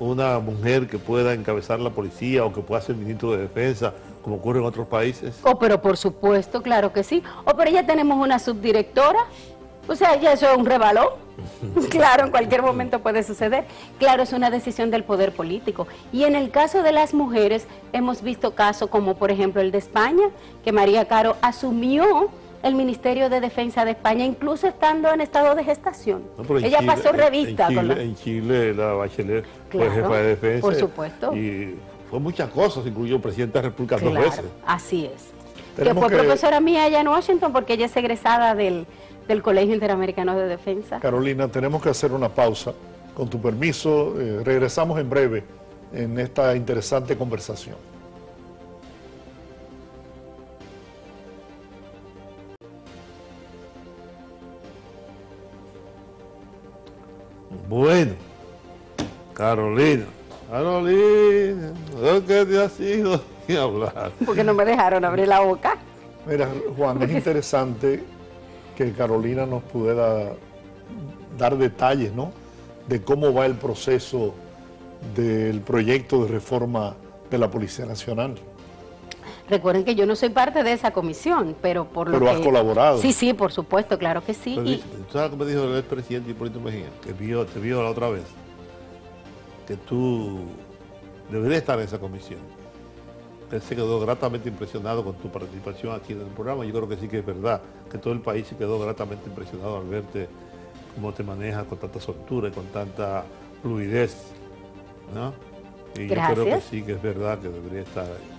una 0.00 0.38
mujer 0.38 0.87
que 0.87 0.97
pueda 0.99 1.35
encabezar 1.35 1.81
la 1.81 1.91
policía 1.91 2.44
o 2.44 2.53
que 2.53 2.61
pueda 2.61 2.81
ser 2.81 2.94
ministro 2.97 3.32
de 3.32 3.38
defensa, 3.38 3.93
como 4.22 4.37
ocurre 4.37 4.60
en 4.60 4.65
otros 4.67 4.87
países? 4.87 5.39
Oh, 5.43 5.58
pero 5.58 5.82
por 5.82 5.96
supuesto, 5.96 6.63
claro 6.63 6.93
que 6.93 7.03
sí. 7.03 7.22
Oh, 7.44 7.55
pero 7.56 7.70
ya 7.70 7.84
tenemos 7.84 8.17
una 8.25 8.39
subdirectora. 8.39 9.19
O 9.89 9.94
sea, 9.96 10.15
ya 10.17 10.32
eso 10.34 10.48
es 10.51 10.56
un 10.56 10.67
rebalón. 10.67 11.08
claro, 11.90 12.24
en 12.24 12.30
cualquier 12.30 12.62
momento 12.62 13.00
puede 13.00 13.22
suceder. 13.22 13.64
Claro, 13.98 14.22
es 14.22 14.32
una 14.32 14.50
decisión 14.50 14.90
del 14.90 15.04
poder 15.04 15.32
político. 15.32 15.86
Y 16.12 16.24
en 16.24 16.34
el 16.34 16.50
caso 16.50 16.82
de 16.82 16.92
las 16.92 17.14
mujeres, 17.14 17.66
hemos 17.92 18.22
visto 18.22 18.54
casos 18.54 18.88
como, 18.90 19.14
por 19.16 19.30
ejemplo, 19.30 19.60
el 19.60 19.70
de 19.70 19.78
España, 19.78 20.24
que 20.64 20.72
María 20.72 21.06
Caro 21.06 21.36
asumió 21.42 22.28
el 22.62 22.74
Ministerio 22.74 23.28
de 23.30 23.40
Defensa 23.40 23.84
de 23.84 23.92
España, 23.92 24.24
incluso 24.24 24.66
estando 24.66 25.12
en 25.12 25.20
estado 25.20 25.54
de 25.54 25.62
gestación. 25.62 26.24
No, 26.36 26.58
Ella 26.58 26.78
Chile- 26.80 26.92
pasó 26.92 27.12
revista 27.12 27.68
En 27.68 27.74
con 27.74 27.84
Chile, 27.84 27.94
la- 27.94 28.02
en 28.02 28.16
Chile 28.16 28.74
la 28.74 28.92
Bachelet 28.94 29.44
Claro, 29.68 29.90
fue 29.92 30.02
jefa 30.02 30.16
de 30.16 30.22
defensa. 30.28 30.60
por 30.60 30.74
supuesto. 30.74 31.36
Y 31.36 31.76
fue 32.10 32.18
muchas 32.18 32.50
cosas, 32.50 32.84
incluyó 32.84 33.20
presidenta 33.20 33.60
de 33.60 33.62
la 33.64 33.68
República 33.70 33.96
dos 33.98 34.12
veces. 34.14 34.44
así 34.66 35.06
es. 35.06 35.28
Que 35.76 35.94
fue 35.94 36.08
que- 36.08 36.16
profesora 36.16 36.58
mía 36.58 36.82
allá 36.82 37.00
en 37.00 37.06
Washington 37.06 37.52
porque 37.52 37.74
ella 37.74 37.86
es 37.86 37.96
egresada 37.96 38.56
del, 38.56 38.86
del 39.29 39.43
Colegio 39.43 39.75
Interamericano 39.75 40.37
de 40.37 40.49
Defensa. 40.49 40.99
Carolina, 40.99 41.47
tenemos 41.49 41.82
que 41.82 41.91
hacer 41.91 42.13
una 42.13 42.31
pausa. 42.31 42.73
Con 43.15 43.29
tu 43.29 43.41
permiso, 43.41 44.19
eh, 44.19 44.41
regresamos 44.43 44.99
en 44.99 45.11
breve 45.11 45.44
en 45.93 46.19
esta 46.19 46.56
interesante 46.56 47.17
conversación. 47.17 47.77
Bueno, 57.69 58.13
Carolina, 59.35 60.06
Carolina, 60.51 61.73
¿de 62.01 62.25
qué 62.27 62.47
te 62.47 62.63
has 62.63 62.81
ido 62.81 63.20
sin 63.47 63.56
hablar? 63.58 64.11
Porque 64.25 64.43
no 64.43 64.55
me 64.55 64.65
dejaron 64.65 65.05
abrir 65.05 65.29
la 65.29 65.41
boca. 65.41 65.77
Mira, 66.27 66.49
Juan, 66.77 67.03
es 67.03 67.11
interesante 67.11 68.03
que 68.79 68.93
Carolina 68.93 69.44
nos 69.44 69.65
pudiera 69.65 70.31
dar 71.37 71.58
detalles, 71.58 72.13
¿no? 72.15 72.31
De 72.87 73.03
cómo 73.03 73.32
va 73.35 73.44
el 73.47 73.55
proceso 73.56 74.35
del 75.17 75.61
proyecto 75.63 76.23
de 76.25 76.29
reforma 76.31 76.94
de 77.29 77.39
la 77.39 77.51
Policía 77.51 77.87
Nacional. 77.87 78.37
Recuerden 79.51 79.85
que 79.85 79.97
yo 79.97 80.06
no 80.06 80.15
soy 80.15 80.29
parte 80.29 80.63
de 80.63 80.73
esa 80.73 80.93
comisión, 80.93 81.56
pero 81.61 81.87
por 81.87 82.08
lo 82.08 82.13
Pero 82.19 82.27
que... 82.27 82.31
has 82.39 82.41
colaborado. 82.41 82.99
Sí, 82.99 83.13
sí, 83.13 83.32
por 83.35 83.51
supuesto, 83.51 83.99
claro 83.99 84.23
que 84.23 84.32
sí. 84.35 84.55
Pero 84.56 84.70
y- 84.70 84.77
¿Tú 84.77 85.13
sabes 85.13 85.32
lo 85.32 85.39
que 85.39 85.44
me 85.44 85.51
dijo 85.51 85.65
el 85.65 85.79
expresidente 85.79 86.31
Hipólito 86.31 86.61
Mejía? 86.61 86.87
Que 87.03 87.13
vio, 87.13 87.47
te 87.47 87.58
vio 87.58 87.82
la 87.82 87.91
otra 87.91 88.11
vez. 88.11 88.25
Que 89.67 89.77
tú 89.77 90.41
deberías 91.32 91.63
estar 91.63 91.79
en 91.79 91.85
esa 91.87 91.99
comisión. 91.99 92.39
Él 93.50 93.62
se 93.62 93.74
quedó 93.74 93.98
gratamente 94.00 94.48
impresionado 94.48 95.05
con 95.05 95.14
tu 95.14 95.31
participación 95.31 95.94
aquí 95.94 96.12
en 96.12 96.20
el 96.20 96.26
programa. 96.26 96.64
Yo 96.64 96.72
creo 96.72 96.88
que 96.88 96.96
sí 96.96 97.08
que 97.08 97.20
es 97.20 97.26
verdad, 97.26 97.62
que 97.90 97.98
todo 97.98 98.12
el 98.12 98.20
país 98.20 98.46
se 98.46 98.56
quedó 98.56 98.78
gratamente 98.78 99.28
impresionado 99.28 99.78
al 99.78 99.86
verte 99.86 100.28
cómo 100.94 101.12
te 101.12 101.22
manejas 101.22 101.64
con 101.64 101.78
tanta 101.78 102.00
soltura 102.00 102.48
y 102.48 102.52
con 102.52 102.67
tanta 102.67 103.24
fluidez. 103.62 104.32
¿no? 105.14 105.32
Y 105.96 106.06
yo 106.08 106.14
creo 106.14 106.44
que 106.44 106.60
sí 106.60 106.82
que 106.82 106.93
es 106.93 107.02
verdad 107.02 107.38
que 107.38 107.48
debería 107.48 107.81
estar 107.81 108.05
ahí. 108.05 108.38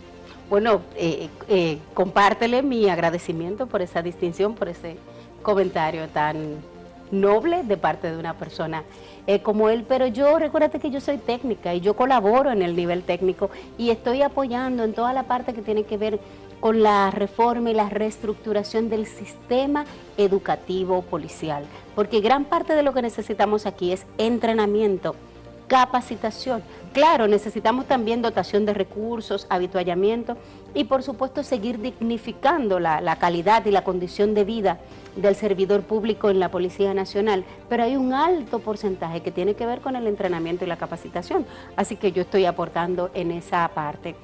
Bueno, 0.49 0.81
eh, 0.95 1.29
eh, 1.47 1.77
compártele 1.93 2.63
mi 2.63 2.89
agradecimiento 2.89 3.67
por 3.67 3.81
esa 3.81 4.01
distinción, 4.01 4.55
por 4.55 4.69
ese 4.69 4.97
comentario 5.43 6.07
tan 6.09 6.57
noble 7.11 7.63
de 7.63 7.77
parte 7.77 8.11
de 8.11 8.17
una 8.17 8.35
persona 8.35 8.83
eh, 9.27 9.41
como 9.41 9.69
él. 9.69 9.85
Pero 9.87 10.07
yo, 10.07 10.39
recuérdate 10.39 10.79
que 10.79 10.91
yo 10.91 11.01
soy 11.01 11.17
técnica 11.17 11.73
y 11.73 11.81
yo 11.81 11.95
colaboro 11.95 12.51
en 12.51 12.61
el 12.61 12.75
nivel 12.75 13.03
técnico 13.03 13.49
y 13.77 13.89
estoy 13.89 14.21
apoyando 14.21 14.83
en 14.83 14.93
toda 14.93 15.13
la 15.13 15.23
parte 15.23 15.53
que 15.53 15.61
tiene 15.61 15.83
que 15.83 15.97
ver 15.97 16.19
con 16.59 16.83
la 16.83 17.09
reforma 17.11 17.71
y 17.71 17.73
la 17.73 17.89
reestructuración 17.89 18.89
del 18.89 19.05
sistema 19.05 19.85
educativo 20.17 21.01
policial. 21.03 21.65
Porque 21.95 22.19
gran 22.19 22.45
parte 22.45 22.73
de 22.73 22.83
lo 22.83 22.93
que 22.93 23.01
necesitamos 23.01 23.65
aquí 23.65 23.91
es 23.91 24.05
entrenamiento 24.17 25.15
capacitación. 25.69 26.61
Claro, 26.91 27.27
necesitamos 27.27 27.85
también 27.85 28.21
dotación 28.21 28.65
de 28.65 28.73
recursos, 28.73 29.45
habituallamiento 29.49 30.35
y 30.73 30.83
por 30.83 31.03
supuesto 31.03 31.43
seguir 31.43 31.79
dignificando 31.79 32.79
la, 32.79 32.99
la 32.99 33.15
calidad 33.17 33.65
y 33.65 33.71
la 33.71 33.83
condición 33.83 34.33
de 34.33 34.43
vida 34.43 34.79
del 35.15 35.35
servidor 35.35 35.83
público 35.83 36.29
en 36.29 36.39
la 36.39 36.49
Policía 36.49 36.93
Nacional, 36.93 37.45
pero 37.69 37.83
hay 37.83 37.95
un 37.95 38.13
alto 38.13 38.59
porcentaje 38.59 39.21
que 39.21 39.31
tiene 39.31 39.53
que 39.53 39.65
ver 39.65 39.79
con 39.79 39.95
el 39.95 40.07
entrenamiento 40.07 40.65
y 40.65 40.67
la 40.67 40.77
capacitación, 40.77 41.45
así 41.75 41.95
que 41.95 42.11
yo 42.11 42.23
estoy 42.23 42.45
aportando 42.45 43.11
en 43.13 43.31
esa 43.31 43.67
parte. 43.69 44.15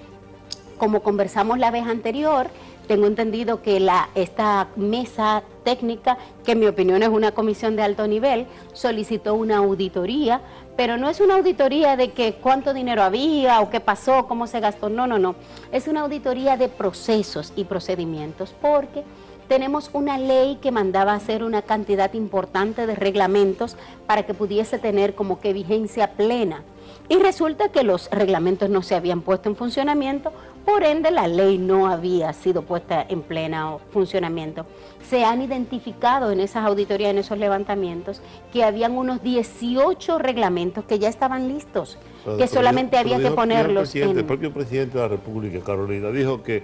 Como 0.78 1.02
conversamos 1.02 1.58
la 1.58 1.72
vez 1.72 1.86
anterior, 1.86 2.48
tengo 2.88 3.08
entendido 3.08 3.62
que 3.62 3.80
la, 3.80 4.10
esta 4.14 4.68
mesa 4.76 5.44
técnica, 5.64 6.18
que 6.44 6.52
en 6.52 6.60
mi 6.60 6.68
opinión 6.68 7.02
es 7.02 7.10
una 7.10 7.32
comisión 7.32 7.76
de 7.76 7.84
alto 7.84 8.08
nivel, 8.08 8.46
solicitó 8.74 9.34
una 9.34 9.58
auditoría, 9.58 10.42
pero 10.76 10.98
no 10.98 11.10
es 11.10 11.20
una 11.20 11.36
auditoría 11.36 11.96
de 11.96 12.12
que 12.12 12.34
cuánto 12.34 12.74
dinero 12.74 13.04
había 13.04 13.62
o 13.62 13.70
qué 13.70 13.80
pasó, 13.80 14.28
cómo 14.28 14.48
se 14.48 14.60
gastó, 14.60 14.90
no, 14.90 15.08
no, 15.08 15.18
no. 15.18 15.36
Es 15.72 15.88
una 15.88 16.02
auditoría 16.02 16.58
de 16.58 16.68
procesos 16.68 17.54
y 17.56 17.64
procedimientos, 17.64 18.54
porque 18.62 19.04
tenemos 19.48 19.90
una 19.94 20.18
ley 20.18 20.58
que 20.62 20.72
mandaba 20.72 21.14
hacer 21.14 21.44
una 21.44 21.62
cantidad 21.62 22.14
importante 22.14 22.88
de 22.88 22.96
reglamentos 22.96 23.78
para 24.08 24.24
que 24.24 24.34
pudiese 24.34 24.80
tener 24.80 25.16
como 25.16 25.40
que 25.40 25.54
vigencia 25.54 26.12
plena. 26.12 26.64
Y 27.08 27.18
resulta 27.18 27.70
que 27.70 27.84
los 27.84 28.10
reglamentos 28.10 28.70
no 28.70 28.82
se 28.82 28.96
habían 28.96 29.22
puesto 29.22 29.48
en 29.48 29.56
funcionamiento, 29.56 30.34
por 30.66 30.84
ende 30.84 31.12
la 31.12 31.28
ley 31.28 31.58
no 31.58 31.88
había 31.88 32.34
sido 32.34 32.64
puesta 32.64 33.06
en 33.08 33.22
pleno 33.22 33.80
funcionamiento. 33.92 34.66
Se 35.08 35.24
han 35.24 35.42
identificado 35.42 36.32
en 36.32 36.40
esas 36.40 36.66
auditorías, 36.66 37.12
en 37.12 37.20
esos 37.20 37.38
levantamientos, 37.38 38.22
que 38.52 38.64
habían 38.64 38.98
unos 38.98 39.22
18 39.22 40.18
reglamentos 40.18 40.84
que 40.86 40.98
ya 40.98 41.08
estaban 41.10 41.48
listos, 41.48 41.98
Pero- 42.24 42.38
que 42.38 42.44
pero 42.46 42.54
solamente 42.54 42.98
había 42.98 43.18
que 43.20 43.28
el 43.28 43.34
ponerlos 43.36 43.94
El 43.96 44.18
en... 44.18 44.26
propio 44.28 44.52
presidente 44.52 44.98
de 44.98 45.04
la 45.04 45.08
República, 45.10 45.60
Carolina, 45.64 46.10
dijo 46.10 46.42
que 46.42 46.64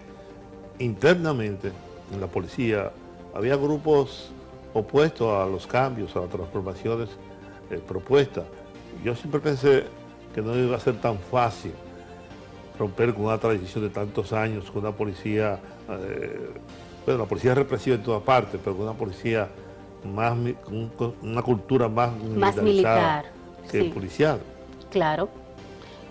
internamente 0.79 1.71
en 2.13 2.19
la 2.19 2.27
policía 2.27 2.91
había 3.33 3.55
grupos 3.55 4.31
opuestos 4.73 5.31
a 5.33 5.45
los 5.45 5.67
cambios, 5.67 6.15
a 6.15 6.21
las 6.21 6.29
transformaciones 6.29 7.09
eh, 7.69 7.79
propuestas. 7.87 8.45
Yo 9.03 9.15
siempre 9.15 9.39
pensé 9.39 9.83
que 10.33 10.41
no 10.41 10.57
iba 10.57 10.75
a 10.75 10.79
ser 10.79 10.99
tan 10.99 11.17
fácil 11.19 11.71
romper 12.81 13.13
con 13.13 13.25
una 13.25 13.37
tradición 13.37 13.83
de 13.83 13.89
tantos 13.91 14.33
años, 14.33 14.69
con 14.71 14.81
una 14.83 14.91
policía, 14.91 15.59
eh, 15.89 16.49
bueno, 17.05 17.21
la 17.21 17.25
policía 17.29 17.51
es 17.51 17.57
represiva 17.57 17.95
en 17.95 18.01
toda 18.03 18.19
parte, 18.21 18.57
pero 18.57 18.75
con 18.75 18.85
una 18.87 18.97
policía 18.97 19.49
más, 20.03 20.31
con 20.63 20.75
un- 20.75 20.89
con 20.89 21.13
una 21.21 21.43
cultura 21.43 21.87
más, 21.87 22.11
Más 22.35 22.55
militar, 22.61 23.25
que 23.71 23.81
sí. 23.83 23.89
policial. 23.89 24.39
Claro. 24.89 25.29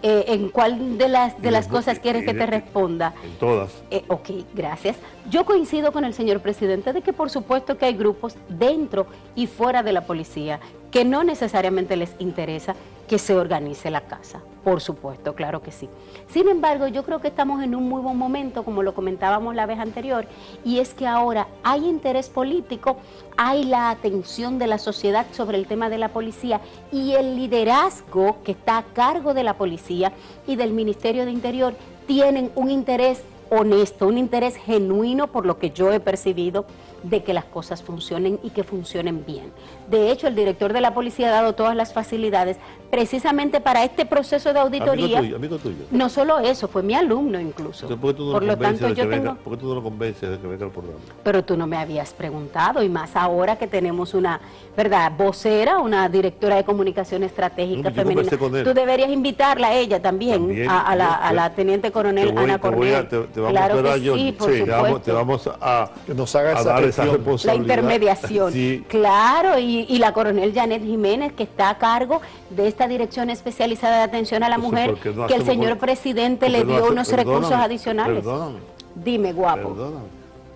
Eh, 0.02 0.24
¿En 0.28 0.48
cuál 0.48 0.96
de 0.96 1.08
las, 1.08 1.42
de 1.42 1.50
las 1.50 1.68
cosas 1.68 1.98
quieres 1.98 2.24
que 2.24 2.32
te 2.32 2.46
responda? 2.46 3.12
En 3.22 3.32
todas. 3.38 3.82
Eh, 3.90 4.02
ok, 4.08 4.30
gracias. 4.54 4.96
Yo 5.28 5.44
coincido 5.44 5.92
con 5.92 6.04
el 6.06 6.14
señor 6.14 6.40
presidente 6.40 6.94
de 6.94 7.02
que 7.02 7.12
por 7.12 7.28
supuesto 7.28 7.76
que 7.76 7.84
hay 7.84 7.94
grupos 7.94 8.34
dentro 8.48 9.06
y 9.34 9.46
fuera 9.46 9.82
de 9.82 9.92
la 9.92 10.02
policía 10.06 10.58
que 10.90 11.04
no 11.04 11.22
necesariamente 11.22 11.96
les 11.96 12.14
interesa 12.18 12.76
que 13.10 13.18
se 13.18 13.34
organice 13.34 13.90
la 13.90 14.02
casa. 14.02 14.40
Por 14.62 14.80
supuesto, 14.80 15.34
claro 15.34 15.60
que 15.60 15.72
sí. 15.72 15.88
Sin 16.28 16.46
embargo, 16.46 16.86
yo 16.86 17.02
creo 17.02 17.20
que 17.20 17.26
estamos 17.26 17.60
en 17.60 17.74
un 17.74 17.88
muy 17.88 18.00
buen 18.00 18.16
momento, 18.16 18.62
como 18.62 18.84
lo 18.84 18.94
comentábamos 18.94 19.56
la 19.56 19.66
vez 19.66 19.80
anterior, 19.80 20.26
y 20.64 20.78
es 20.78 20.94
que 20.94 21.08
ahora 21.08 21.48
hay 21.64 21.88
interés 21.88 22.28
político, 22.28 22.98
hay 23.36 23.64
la 23.64 23.90
atención 23.90 24.60
de 24.60 24.68
la 24.68 24.78
sociedad 24.78 25.26
sobre 25.32 25.58
el 25.58 25.66
tema 25.66 25.90
de 25.90 25.98
la 25.98 26.10
policía 26.10 26.60
y 26.92 27.14
el 27.14 27.34
liderazgo 27.34 28.36
que 28.44 28.52
está 28.52 28.78
a 28.78 28.84
cargo 28.84 29.34
de 29.34 29.42
la 29.42 29.54
policía 29.54 30.12
y 30.46 30.54
del 30.54 30.72
Ministerio 30.72 31.24
de 31.24 31.32
Interior 31.32 31.74
tienen 32.06 32.52
un 32.54 32.70
interés 32.70 33.24
honesto, 33.50 34.06
un 34.06 34.18
interés 34.18 34.54
genuino 34.54 35.26
por 35.26 35.46
lo 35.46 35.58
que 35.58 35.70
yo 35.70 35.92
he 35.92 35.98
percibido 35.98 36.64
de 37.02 37.22
que 37.22 37.32
las 37.32 37.44
cosas 37.46 37.82
funcionen 37.82 38.38
y 38.42 38.50
que 38.50 38.62
funcionen 38.64 39.24
bien. 39.26 39.52
De 39.88 40.10
hecho, 40.10 40.26
el 40.26 40.34
director 40.34 40.72
de 40.72 40.80
la 40.80 40.92
policía 40.94 41.28
ha 41.28 41.30
dado 41.32 41.54
todas 41.54 41.74
las 41.74 41.92
facilidades 41.92 42.58
precisamente 42.90 43.60
para 43.60 43.84
este 43.84 44.04
proceso 44.04 44.52
de 44.52 44.58
auditoría. 44.58 45.18
Amigo 45.18 45.20
tuyo, 45.20 45.36
amigo 45.36 45.58
tuyo. 45.58 45.76
No 45.90 46.08
solo 46.08 46.38
eso, 46.40 46.68
fue 46.68 46.82
mi 46.82 46.94
alumno 46.94 47.40
incluso. 47.40 47.86
Entonces, 47.86 47.98
¿por 48.00 48.10
qué 48.12 48.16
tú 48.18 48.26
no 48.26 48.32
Por 48.32 48.42
lo 48.42 48.52
convences 48.54 48.80
tanto, 48.80 48.88
de 48.88 48.94
que 48.94 49.00
yo 49.02 49.08
venga? 49.08 49.30
tengo... 49.30 49.44
¿Por 49.44 49.52
qué 49.54 49.60
tú 49.60 49.68
no 49.68 49.74
lo 49.76 49.82
convences 49.82 50.30
de 50.30 50.38
que 50.38 50.46
venga 50.46 50.64
al 50.66 50.70
programa? 50.72 50.98
Pero 51.22 51.44
tú 51.44 51.56
no 51.56 51.66
me 51.66 51.76
habías 51.76 52.12
preguntado, 52.12 52.82
y 52.82 52.88
más 52.88 53.14
ahora 53.16 53.56
que 53.56 53.66
tenemos 53.66 54.12
una, 54.14 54.40
¿verdad?, 54.76 55.12
vocera, 55.16 55.78
una 55.78 56.08
directora 56.08 56.56
de 56.56 56.64
comunicación 56.64 57.22
estratégica 57.22 57.88
yo 57.90 57.94
femenina. 57.94 58.22
conversé 58.22 58.38
con 58.38 58.56
él. 58.56 58.64
Tú 58.64 58.74
deberías 58.74 59.10
invitarla 59.10 59.68
a 59.68 59.74
ella 59.74 60.02
también, 60.02 60.38
También, 60.46 60.68
a, 60.68 60.80
a 60.82 60.96
la, 60.96 61.04
yo- 61.08 61.14
a 61.22 61.32
la 61.32 61.50
teniente 61.54 61.90
coronel 61.92 62.26
Te 62.28 62.32
voy- 62.34 62.44
Ana 62.44 62.58
te 62.60 62.68
voy 62.68 62.76
Cornel. 62.76 62.94
a- 62.96 63.08
te, 63.08 63.18
te 63.20 63.40
vamos 63.40 63.52
claro 63.52 63.78
a 63.90 63.94
que 63.94 64.00
sí, 64.00 64.32
por 64.38 64.50
Sí, 64.52 64.64
te 64.64 64.70
vamos, 64.70 65.02
te 65.02 65.12
vamos 65.12 65.50
a, 65.60 65.90
Que 66.06 66.14
nos 66.14 66.34
haga 66.34 66.50
a 66.50 66.60
esa 66.60 66.64
dar 66.64 66.82
esa 66.90 67.04
la 67.44 67.54
intermediación. 67.54 68.52
Sí, 68.52 68.84
Claro, 68.88 69.58
y, 69.58 69.86
y 69.88 69.98
la 69.98 70.12
coronel 70.12 70.52
Janet 70.54 70.82
Jiménez, 70.82 71.32
que 71.32 71.42
está 71.44 71.70
a 71.70 71.78
cargo 71.78 72.20
de 72.50 72.68
esta 72.68 72.86
Dirección 72.86 73.30
Especializada 73.30 73.96
de 73.98 74.02
Atención 74.02 74.42
a 74.42 74.48
la 74.48 74.56
Entonces, 74.56 74.72
Mujer, 74.86 74.90
¿por 74.94 75.00
qué 75.00 75.10
no 75.18 75.26
que 75.26 75.34
el 75.34 75.44
señor 75.44 75.78
presidente 75.78 76.46
¿por 76.46 76.50
le 76.52 76.64
no 76.64 76.72
dio 76.72 76.82
hace- 76.82 76.92
unos 76.92 77.12
recursos 77.12 77.52
adicionales. 77.52 78.16
Perdóname, 78.24 78.58
Dime, 78.94 79.32
guapo. 79.32 79.68
perdóname. 79.70 80.06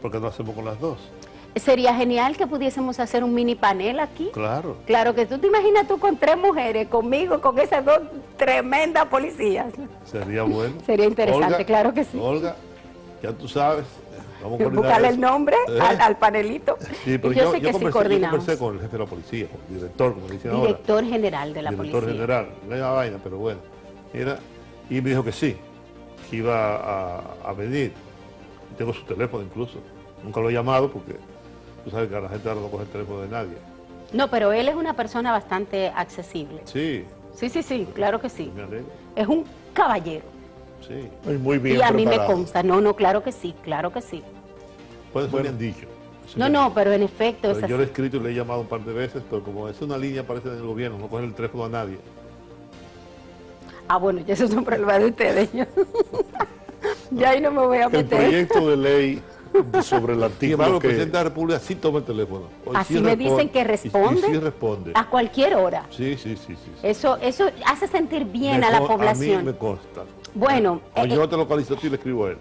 ¿Por 0.03 0.11
qué 0.13 0.21
no 0.21 0.27
hacemos 0.29 0.55
con 0.55 0.65
las 0.67 0.79
dos? 0.79 0.99
Sería 1.57 1.95
genial 1.95 2.37
que 2.37 2.49
pudiésemos 2.49 2.99
hacer 2.99 3.23
un 3.23 3.33
mini 3.33 3.55
panel 3.55 4.01
aquí. 4.01 4.29
Claro. 4.33 4.77
Claro 4.87 5.15
que 5.15 5.25
tú 5.25 5.39
te 5.39 5.47
imaginas 5.47 5.87
tú 5.87 5.99
con 5.99 6.17
tres 6.17 6.37
mujeres, 6.37 6.89
conmigo, 6.89 7.41
con 7.41 7.57
esas 7.61 7.85
dos 7.85 8.01
tremendas 8.37 9.07
policías. 9.07 9.67
Sería 10.05 10.43
bueno. 10.43 10.75
Sería 10.85 11.07
interesante, 11.07 11.65
claro 11.65 11.95
que 11.95 12.03
sí. 12.03 12.19
Olga, 12.21 12.57
ya 13.23 13.33
tú 13.33 13.47
sabes. 13.47 13.85
Vamos 14.45 14.61
a 14.61 14.63
coordinar 14.65 14.85
Buscarle 14.85 15.09
el 15.09 15.21
nombre 15.21 15.57
¿Eh? 15.69 15.79
al, 15.81 16.01
al 16.01 16.17
panelito. 16.19 16.77
Sí, 17.05 17.19
pero 17.19 17.33
y 17.33 17.37
yo, 17.37 17.43
yo, 17.45 17.51
sé 17.53 17.61
yo 17.61 17.67
que 17.67 17.67
sí 17.67 17.73
conversé, 17.73 17.85
yo 17.87 17.91
coordinamos. 17.93 18.37
conversé 18.39 18.59
con 18.63 18.75
el 18.75 18.81
jefe 18.83 18.93
de 18.93 18.99
la 18.99 19.07
policía, 19.11 19.47
con 19.49 19.61
el 19.69 19.75
director, 19.77 20.15
como 20.15 20.29
dicen 20.29 20.51
ahora. 20.53 20.67
Director 20.69 21.05
general 21.05 21.55
de 21.55 21.63
la 21.63 21.71
director 21.71 22.01
policía. 22.03 22.21
general, 22.23 22.49
no 22.69 22.75
hay 22.75 22.81
una 22.81 22.91
vaina, 22.91 23.19
pero 23.25 23.39
bueno. 23.39 23.61
Mira, 24.13 24.39
y 24.91 25.01
me 25.01 25.11
dijo 25.11 25.25
que 25.25 25.33
sí, 25.33 25.57
que 26.31 26.37
iba 26.37 26.77
a, 26.77 27.23
a 27.45 27.53
venir. 27.55 27.93
Tengo 28.79 28.93
su 28.93 29.03
teléfono 29.05 29.43
incluso. 29.43 29.79
Nunca 30.23 30.41
lo 30.41 30.51
he 30.51 30.53
llamado 30.53 30.91
porque 30.91 31.17
tú 31.85 31.91
sabes 31.91 32.09
que 32.09 32.17
a 32.17 32.21
la 32.21 32.29
gente 32.29 32.49
ahora 32.49 32.61
no 32.61 32.69
coge 32.69 32.85
el 32.85 32.91
teléfono 32.91 33.21
de 33.23 33.29
nadie. 33.29 33.57
No, 34.13 34.29
pero 34.31 34.53
él 34.53 34.69
es 34.69 34.75
una 34.77 34.95
persona 34.95 35.33
bastante 35.33 35.89
accesible. 35.89 36.61
Sí, 36.65 37.05
Sí, 37.35 37.49
sí, 37.49 37.65
sí, 37.65 37.89
claro 37.95 38.21
que 38.21 38.29
sí. 38.29 38.53
me. 38.55 38.83
Es 39.21 39.27
un 39.27 39.45
caballero. 39.73 40.25
Sí, 40.87 41.09
Y 41.31 41.33
muy 41.39 41.59
bien 41.59 41.79
y 41.79 41.83
a 41.83 41.91
mí 41.91 42.05
me 42.07 42.17
consta. 42.27 42.63
No, 42.63 42.81
no, 42.81 42.95
claro 42.95 43.23
que 43.23 43.33
sí, 43.33 43.55
claro 43.63 43.93
que 43.93 44.01
sí. 44.03 44.23
Bueno. 45.13 45.29
me 45.43 45.49
han 45.49 45.59
dicho. 45.59 45.87
No, 46.37 46.49
no, 46.49 46.73
pero 46.75 46.93
en 46.93 47.03
efecto 47.03 47.43
Pero 47.43 47.53
es 47.55 47.59
yo 47.61 47.65
así. 47.67 47.75
le 47.75 47.83
he 47.83 47.87
escrito 47.87 48.17
y 48.17 48.21
le 48.21 48.31
he 48.31 48.35
llamado 48.35 48.61
un 48.63 48.67
par 48.67 48.81
de 48.85 48.93
veces, 48.93 49.23
pero 49.29 49.43
como 49.43 49.69
es 49.69 49.81
una 49.83 49.97
línea, 49.97 50.27
parece 50.27 50.49
del 50.51 50.63
gobierno, 50.67 50.99
no 50.99 51.09
coge 51.09 51.25
el 51.25 51.35
teléfono 51.35 51.65
a 51.65 51.69
nadie. 51.69 51.99
Ah, 53.87 53.99
bueno, 53.99 54.21
ya 54.27 54.35
eso 54.35 54.45
es 54.45 54.53
un 54.53 54.65
problema 54.65 54.99
de 54.99 55.07
ustedes. 55.07 55.53
yo- 55.53 55.65
ya 57.11 57.31
ahí 57.31 57.41
no 57.41 57.51
me 57.51 57.67
voy 57.67 57.79
a 57.79 57.85
El 57.85 57.91
meter. 57.93 58.19
proyecto 58.21 58.71
de 58.71 58.77
ley 58.77 59.23
sobre 59.83 60.15
el 60.15 60.23
artículo 60.25 60.53
embargo, 60.55 60.75
el 60.77 60.81
que... 60.83 60.89
presidente 60.89 61.17
de 61.19 61.25
la 61.25 61.29
República 61.31 61.61
sí 61.61 61.75
toma 61.77 61.99
el 61.99 62.05
teléfono. 62.05 62.43
Hoy 62.65 62.75
Así 62.75 62.95
sí 62.95 63.01
me 63.01 63.11
responde. 63.15 63.31
dicen 63.31 63.49
que 63.51 63.59
Y- 63.59 63.63
y 63.63 63.65
responde. 63.65 64.23
sí 64.23 64.37
responde. 64.39 64.93
A 64.95 65.09
cualquier 65.11 65.55
hora. 65.57 65.87
Sí, 65.91 66.17
sí, 66.17 66.37
sí, 66.37 66.47
sí. 66.47 66.57
sí. 66.57 66.71
Eso, 66.83 67.17
eso 67.19 67.47
hace 67.67 67.87
sentir 67.87 68.25
bien 68.25 68.61
Me 68.61 68.67
a 68.67 68.71
la 68.71 68.81
población. 68.81 69.37
A 69.37 69.43
mí 69.43 69.47
me 69.47 69.55
consta. 69.57 70.03
Bueno, 70.35 70.81
O 70.97 71.05
eh, 71.05 71.09
yo 71.09 71.29
te 71.29 71.37
localizo 71.37 71.75
a 71.75 71.77
ti 71.77 71.87
y 71.87 71.91
le 71.91 71.97
escribo 71.97 72.27
a 72.27 72.31
él. 72.31 72.39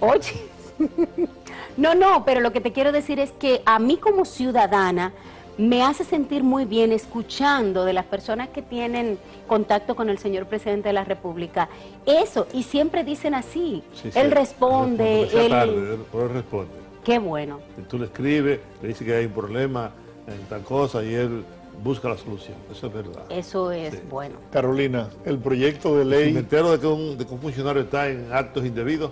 Oye, 0.00 0.32
no, 1.76 1.94
no, 1.94 2.24
pero 2.24 2.40
lo 2.40 2.52
que 2.52 2.60
te 2.60 2.72
quiero 2.72 2.92
decir 2.92 3.20
es 3.20 3.30
que 3.32 3.62
a 3.64 3.78
mí 3.78 3.96
como 3.96 4.24
ciudadana 4.24 5.12
me 5.56 5.84
hace 5.84 6.04
sentir 6.04 6.42
muy 6.42 6.64
bien 6.64 6.90
escuchando 6.90 7.84
de 7.84 7.92
las 7.92 8.04
personas 8.06 8.48
que 8.48 8.60
tienen 8.60 9.18
contacto 9.46 9.94
con 9.94 10.10
el 10.10 10.18
señor 10.18 10.46
presidente 10.46 10.88
de 10.88 10.94
la 10.94 11.04
República 11.04 11.68
eso, 12.06 12.48
y 12.52 12.64
siempre 12.64 13.04
dicen 13.04 13.34
así, 13.34 13.84
Sí, 13.94 14.10
sí, 14.10 14.18
él 14.18 14.32
responde, 14.32 15.22
responde, 15.22 15.44
él... 15.44 15.50
tarde, 15.50 15.98
pero 16.10 16.24
él 16.24 16.30
responde. 16.32 16.72
Qué 17.04 17.18
bueno. 17.18 17.60
Y 17.78 17.82
tú 17.82 17.98
le 17.98 18.06
escribes, 18.06 18.58
le 18.82 18.88
dices 18.88 19.06
que 19.06 19.14
hay 19.14 19.26
un 19.26 19.32
problema 19.32 19.92
en 20.26 20.44
tal 20.48 20.62
cosa 20.62 21.04
y 21.04 21.14
él 21.14 21.44
busca 21.82 22.08
la 22.08 22.16
solución. 22.16 22.56
Eso 22.70 22.86
es 22.86 22.92
verdad. 22.92 23.24
Eso 23.28 23.70
es 23.72 23.94
Sí. 23.94 24.00
bueno. 24.10 24.36
Carolina, 24.52 25.08
el 25.24 25.38
proyecto 25.38 25.96
de 25.96 26.04
Si 26.04 26.10
ley... 26.10 26.32
me 26.32 26.40
entero 26.40 26.70
de 26.72 26.78
que, 26.80 26.86
un, 26.86 27.18
de 27.18 27.26
que 27.26 27.32
un 27.34 27.40
funcionario 27.40 27.82
está 27.82 28.08
en 28.08 28.32
actos 28.32 28.64
indebidos, 28.64 29.10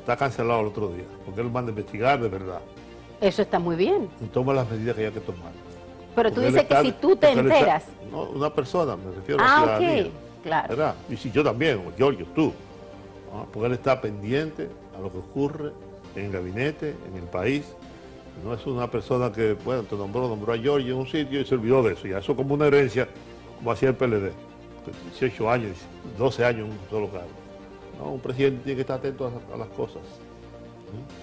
está 0.00 0.16
cancelado 0.16 0.60
el 0.60 0.66
otro 0.68 0.88
día, 0.88 1.04
porque 1.24 1.40
él 1.40 1.50
manda 1.50 1.70
a 1.70 1.72
investigar 1.72 2.20
de 2.20 2.28
verdad 2.28 2.60
Eso 3.20 3.42
está 3.42 3.58
muy 3.58 3.76
bien. 3.76 4.08
y 4.20 4.26
toma 4.26 4.52
las 4.54 4.70
medidas 4.70 4.94
que 4.96 5.02
haya 5.06 5.12
que 5.12 5.20
tomar. 5.20 5.52
Pero 6.14 6.30
tú 6.30 6.36
Porque 6.36 6.50
dices 6.50 6.64
que 6.66 6.82
si 6.82 6.92
tú 6.92 7.14
te 7.16 7.28
está- 7.28 7.40
enteras. 7.40 7.84
no, 8.10 8.22
una 8.30 8.52
persona, 8.52 8.96
me 8.96 9.12
refiero 9.14 9.42
a 9.42 9.44
la 9.44 9.52
Ah, 9.52 9.78
ciudadanía. 9.78 10.10
claro. 10.42 10.68
¿verdad? 10.68 10.94
Y 11.10 11.16
si 11.16 11.30
yo 11.30 11.44
también, 11.44 11.78
o 11.86 11.94
Giorgio, 11.96 12.26
tú, 12.34 12.52
¿no? 13.32 13.46
porque 13.52 13.66
él 13.66 13.72
está 13.74 14.00
pendiente 14.00 14.68
a 14.96 15.00
lo 15.00 15.10
que 15.12 15.18
ocurre 15.18 15.72
en 16.14 16.26
el 16.26 16.32
gabinete, 16.32 16.94
en 17.10 17.16
el 17.22 17.28
país. 17.28 17.64
No 18.44 18.54
es 18.54 18.66
una 18.66 18.90
persona 18.90 19.32
que, 19.32 19.54
bueno, 19.54 19.82
te 19.82 19.96
nombró, 19.96 20.28
nombró 20.28 20.52
a 20.52 20.56
Giorgio 20.58 20.94
en 20.94 21.00
un 21.00 21.06
sitio 21.06 21.40
y 21.40 21.44
se 21.46 21.54
olvidó 21.54 21.82
de 21.82 21.94
eso. 21.94 22.06
Ya 22.06 22.18
eso 22.18 22.36
como 22.36 22.54
una 22.54 22.66
herencia, 22.66 23.08
como 23.58 23.72
hacía 23.72 23.88
el 23.90 23.96
PLD. 23.96 24.32
18 25.10 25.50
años, 25.50 25.78
12 26.16 26.44
años 26.44 26.66
en 26.66 26.72
un 26.72 26.78
solo 26.90 27.10
cargo. 27.10 27.26
No, 27.98 28.12
un 28.12 28.20
presidente 28.20 28.62
tiene 28.62 28.76
que 28.76 28.80
estar 28.82 28.98
atento 28.98 29.26
a, 29.26 29.54
a 29.54 29.56
las 29.56 29.68
cosas. 29.68 30.02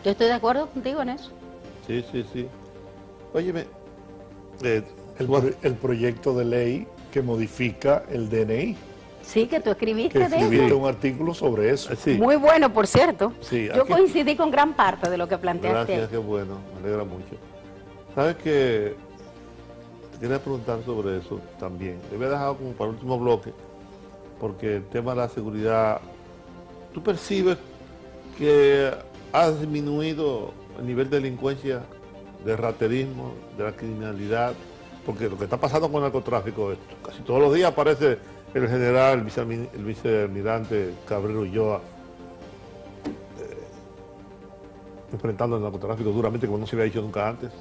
Yo 0.03 0.11
estoy 0.11 0.27
de 0.27 0.33
acuerdo 0.33 0.67
contigo 0.67 1.01
en 1.01 1.09
eso. 1.09 1.31
Sí, 1.87 2.03
sí, 2.11 2.25
sí. 2.33 2.47
Óyeme, 3.33 3.65
eh, 4.63 4.83
el, 5.19 5.55
el 5.61 5.73
proyecto 5.75 6.33
de 6.33 6.45
ley 6.45 6.87
que 7.11 7.21
modifica 7.21 8.03
el 8.09 8.29
DNI, 8.29 8.75
Sí, 9.23 9.47
que 9.47 9.59
tú 9.61 9.71
escribiste 9.71 10.19
que 10.19 10.27
de 10.29 10.35
escribiste 10.35 10.65
eso. 10.67 10.77
un 10.77 10.85
artículo 10.87 11.33
sobre 11.33 11.71
eso. 11.71 11.95
sí, 11.95 12.15
Muy 12.15 12.35
bueno, 12.35 12.71
por 12.73 12.85
cierto. 12.87 13.33
Sí, 13.41 13.67
Yo 13.73 13.83
aquí- 13.83 13.93
coincidí 13.93 14.35
con 14.35 14.51
gran 14.51 14.73
parte 14.75 15.09
de 15.09 15.17
lo 15.17 15.27
que 15.27 15.37
planteaste. 15.37 15.93
Gracias, 15.93 16.09
qué 16.11 16.17
bueno, 16.17 16.57
me 16.75 16.79
alegra 16.87 17.03
mucho. 17.05 17.35
Sabes 18.13 18.35
que 18.35 18.95
te 20.11 20.19
quería 20.19 20.39
preguntar 20.39 20.79
sobre 20.85 21.17
eso 21.17 21.39
también. 21.59 21.99
Te 22.09 22.17
voy 22.17 22.25
a 22.27 22.29
dejar 22.29 22.55
como 22.57 22.71
para 22.73 22.89
el 22.89 22.95
último 22.95 23.17
bloque, 23.17 23.53
porque 24.39 24.75
el 24.75 24.85
tema 24.87 25.11
de 25.11 25.17
la 25.21 25.29
seguridad, 25.29 26.01
¿tú 26.93 27.01
percibes 27.01 27.57
que 28.37 28.91
ha 29.31 29.49
disminuido 29.51 30.51
el 30.79 30.85
nivel 30.85 31.09
de 31.09 31.17
delincuencia, 31.21 31.81
de 32.45 32.57
raterismo, 32.57 33.33
de 33.57 33.63
la 33.63 33.71
criminalidad? 33.71 34.53
Porque 35.05 35.29
lo 35.29 35.37
que 35.37 35.45
está 35.45 35.57
pasando 35.57 35.87
con 35.87 35.97
el 35.97 36.03
narcotráfico, 36.03 36.71
esto, 36.73 36.83
casi 37.05 37.21
todos 37.23 37.39
los 37.41 37.53
días 37.53 37.71
aparece 37.71 38.17
el 38.53 38.69
general, 38.69 39.19
el, 39.19 39.25
vicealmi- 39.25 39.69
el 39.73 39.83
vicealmirante 39.83 40.93
Cabrero 41.07 41.41
Ulloa 41.41 41.81
enfrentando 45.11 45.57
el 45.57 45.63
narcotráfico 45.63 46.09
duramente 46.11 46.47
como 46.47 46.59
no 46.59 46.65
se 46.65 46.75
había 46.75 46.87
hecho 46.87 47.01
nunca 47.01 47.29
antes. 47.29 47.51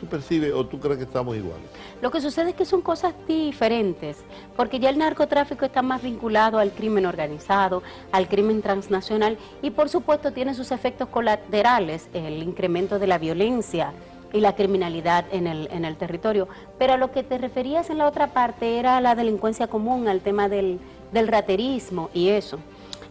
¿Tú 0.00 0.06
percibes 0.06 0.52
o 0.54 0.64
tú 0.66 0.80
crees 0.80 0.96
que 0.96 1.04
estamos 1.04 1.36
iguales? 1.36 1.66
Lo 2.00 2.10
que 2.10 2.22
sucede 2.22 2.50
es 2.50 2.56
que 2.56 2.64
son 2.64 2.80
cosas 2.80 3.12
diferentes, 3.28 4.16
porque 4.56 4.80
ya 4.80 4.88
el 4.88 4.96
narcotráfico 4.96 5.66
está 5.66 5.82
más 5.82 6.02
vinculado 6.02 6.58
al 6.58 6.72
crimen 6.72 7.04
organizado, 7.04 7.82
al 8.10 8.26
crimen 8.26 8.62
transnacional 8.62 9.36
y 9.60 9.70
por 9.70 9.90
supuesto 9.90 10.32
tiene 10.32 10.54
sus 10.54 10.72
efectos 10.72 11.08
colaterales, 11.10 12.08
el 12.14 12.42
incremento 12.42 12.98
de 12.98 13.06
la 13.06 13.18
violencia 13.18 13.92
y 14.32 14.40
la 14.40 14.54
criminalidad 14.54 15.24
en 15.32 15.46
el, 15.46 15.68
en 15.72 15.84
el 15.84 15.96
territorio. 15.96 16.48
Pero 16.78 16.94
a 16.94 16.96
lo 16.96 17.10
que 17.10 17.22
te 17.22 17.38
referías 17.38 17.90
en 17.90 17.98
la 17.98 18.06
otra 18.06 18.28
parte 18.28 18.78
era 18.78 19.00
la 19.00 19.14
delincuencia 19.14 19.66
común, 19.66 20.08
al 20.08 20.20
tema 20.20 20.48
del, 20.48 20.78
del 21.12 21.28
raterismo 21.28 22.10
y 22.14 22.28
eso. 22.28 22.58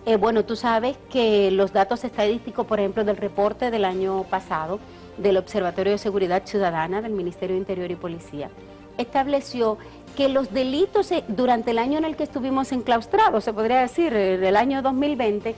Eh, 0.05 0.15
bueno, 0.15 0.45
tú 0.45 0.55
sabes 0.55 0.97
que 1.09 1.51
los 1.51 1.73
datos 1.73 2.03
estadísticos, 2.03 2.65
por 2.65 2.79
ejemplo, 2.79 3.03
del 3.03 3.17
reporte 3.17 3.69
del 3.69 3.85
año 3.85 4.23
pasado 4.23 4.79
del 5.17 5.37
Observatorio 5.37 5.91
de 5.91 5.97
Seguridad 5.97 6.43
Ciudadana 6.45 7.01
del 7.01 7.11
Ministerio 7.11 7.55
de 7.55 7.59
Interior 7.59 7.91
y 7.91 7.95
Policía, 7.95 8.49
estableció 8.97 9.77
que 10.15 10.29
los 10.29 10.53
delitos 10.53 11.11
eh, 11.11 11.23
durante 11.27 11.71
el 11.71 11.79
año 11.79 11.97
en 11.97 12.05
el 12.05 12.15
que 12.15 12.23
estuvimos 12.23 12.71
enclaustrados, 12.71 13.43
se 13.43 13.53
podría 13.53 13.81
decir, 13.81 14.13
eh, 14.13 14.37
del 14.37 14.55
año 14.55 14.81
2020, 14.81 15.55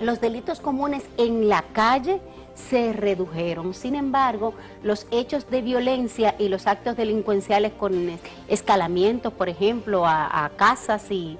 los 0.00 0.20
delitos 0.20 0.60
comunes 0.60 1.04
en 1.16 1.48
la 1.48 1.62
calle 1.72 2.20
se 2.54 2.92
redujeron. 2.92 3.74
Sin 3.74 3.94
embargo, 3.94 4.54
los 4.82 5.06
hechos 5.10 5.48
de 5.50 5.62
violencia 5.62 6.34
y 6.38 6.48
los 6.48 6.66
actos 6.66 6.96
delincuenciales 6.96 7.72
con 7.72 8.08
es- 8.08 8.20
escalamientos, 8.48 9.32
por 9.32 9.48
ejemplo, 9.48 10.06
a, 10.06 10.50
casas 10.56 11.10
y, 11.10 11.38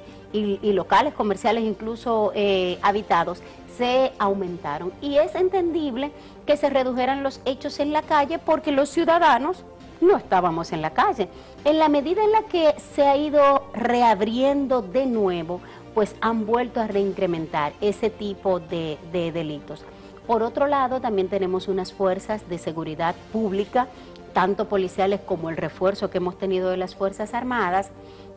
locales 0.62 1.12
comerciales, 1.14 1.64
incluso 1.64 2.32
eh, 2.34 2.78
habitados, 2.82 3.42
se 3.76 4.12
aumentaron. 4.18 4.92
Y 5.02 5.18
es 5.18 5.34
entendible 5.34 6.10
que 6.46 6.56
se 6.56 6.70
redujeran 6.70 7.22
los 7.22 7.40
hechos 7.44 7.80
en 7.80 7.92
la 7.92 8.02
calle 8.02 8.38
porque 8.38 8.72
los 8.72 8.88
ciudadanos 8.88 9.64
no 10.00 10.16
estábamos 10.16 10.72
en 10.72 10.82
la 10.82 10.90
calle. 10.90 11.28
En 11.64 11.78
la 11.78 11.88
medida 11.88 12.24
en 12.24 12.32
la 12.32 12.42
que 12.44 12.74
se 12.94 13.06
ha 13.06 13.16
ido 13.16 13.64
reabriendo 13.74 14.82
de 14.82 15.06
nuevo, 15.06 15.60
pues 15.94 16.16
han 16.20 16.46
vuelto 16.46 16.80
a 16.80 16.86
reincrementar 16.86 17.72
ese 17.80 18.08
tipo 18.10 18.58
de 18.58 18.98
delitos. 19.12 19.84
Por 20.26 20.42
otro 20.42 20.66
lado, 20.66 21.00
también 21.00 21.28
tenemos 21.28 21.68
unas 21.68 21.92
fuerzas 21.92 22.48
de 22.48 22.58
seguridad 22.58 23.14
pública, 23.32 23.88
tanto 24.32 24.68
policiales 24.68 25.20
como 25.20 25.50
el 25.50 25.56
refuerzo 25.56 26.10
que 26.10 26.18
hemos 26.18 26.38
tenido 26.38 26.70
de 26.70 26.76
las 26.76 26.94
Fuerzas 26.94 27.34
Armadas, 27.34 27.90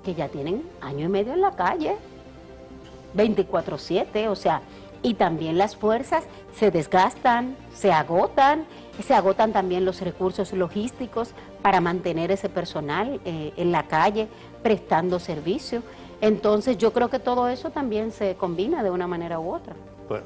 que 0.04 0.14
ya 0.14 0.28
tienen 0.28 0.64
año 0.82 1.06
y 1.06 1.10
medio 1.10 1.34
en 1.34 1.42
la 1.42 1.52
calle, 1.52 1.96
24/7, 3.16 4.28
o 4.28 4.36
sea, 4.36 4.62
y 5.02 5.14
también 5.14 5.58
las 5.58 5.76
fuerzas 5.76 6.26
se 6.54 6.72
desgastan, 6.72 7.56
se 7.74 7.92
agotan, 7.92 8.66
se 9.04 9.14
agotan 9.14 9.54
también 9.54 9.86
los 9.86 10.02
recursos 10.02 10.52
logísticos 10.54 11.32
para 11.62 11.80
mantener 11.80 12.32
ese 12.32 12.50
personal 12.50 13.22
eh, 13.24 13.54
en 13.56 13.72
la 13.72 13.84
calle 13.84 14.28
prestando 14.64 15.20
servicio. 15.20 15.84
Entonces 16.22 16.78
yo 16.80 16.92
creo 16.92 17.10
que 17.10 17.20
todo 17.20 17.50
eso 17.50 17.70
también 17.70 18.12
se 18.12 18.36
combina 18.36 18.82
de 18.82 18.90
una 18.90 19.06
manera 19.06 19.40
u 19.40 19.54
otra. 19.54 19.76
Bueno, 20.10 20.26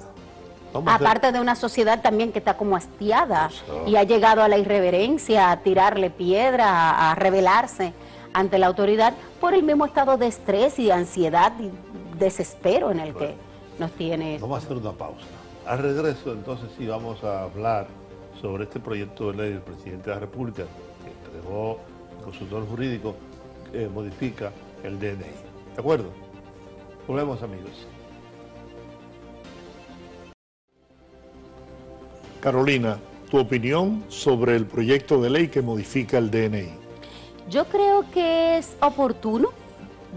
vamos 0.73 0.93
Aparte 0.93 1.32
de 1.32 1.39
una 1.39 1.55
sociedad 1.55 2.01
también 2.01 2.32
que 2.32 2.39
está 2.39 2.58
como 2.58 2.75
hastiada 2.75 3.47
Eso. 3.47 3.84
y 3.88 3.95
ha 3.95 4.03
llegado 4.03 4.41
a 4.41 4.47
la 4.47 4.58
irreverencia, 4.58 5.51
a 5.51 5.58
tirarle 5.62 6.10
piedra, 6.10 7.12
a, 7.12 7.15
rebelarse 7.15 7.93
ante 8.34 8.60
la 8.60 8.67
autoridad 8.67 9.13
por 9.39 9.53
el 9.53 9.63
mismo 9.63 9.86
estado 9.86 10.17
de 10.17 10.27
estrés 10.27 10.77
y 10.79 10.86
de 10.86 10.93
ansiedad 10.93 11.53
y 11.60 11.71
desespero 12.17 12.91
en 12.91 12.99
el 12.99 13.15
que 13.15 13.36
nos 13.79 13.91
tiene. 13.91 14.38
Vamos 14.39 14.62
a 14.62 14.65
hacer 14.65 14.77
una 14.77 14.91
pausa. 14.91 15.25
Al 15.65 15.79
regreso, 15.79 16.32
entonces 16.32 16.69
sí 16.77 16.86
vamos 16.88 17.23
a 17.23 17.43
hablar 17.43 17.88
sobre 18.41 18.63
este 18.63 18.79
proyecto 18.79 19.32
de 19.32 19.38
ley 19.38 19.49
del 19.53 19.62
presidente 19.62 20.10
de 20.10 20.15
la 20.15 20.19
República 20.19 20.63
que 20.63 21.38
dejó 21.38 21.79
el 22.17 22.23
consultor 22.23 22.67
jurídico 22.67 23.15
que 23.71 23.88
modifica 23.88 24.51
el 24.84 24.99
DNI. 24.99 25.17
¿De 25.75 25.79
acuerdo? 25.79 26.10
Volvemos 27.08 27.41
amigos. 27.41 27.88
Carolina, 32.39 32.99
tu 33.30 33.38
opinión 33.38 34.04
sobre 34.08 34.56
el 34.56 34.65
proyecto 34.65 35.21
de 35.21 35.30
ley 35.30 35.47
que 35.49 35.62
modifica 35.62 36.17
el 36.17 36.32
DNI. 36.32 36.69
Yo 37.49 37.65
creo 37.65 38.10
que 38.12 38.58
es 38.58 38.75
oportuno. 38.82 39.49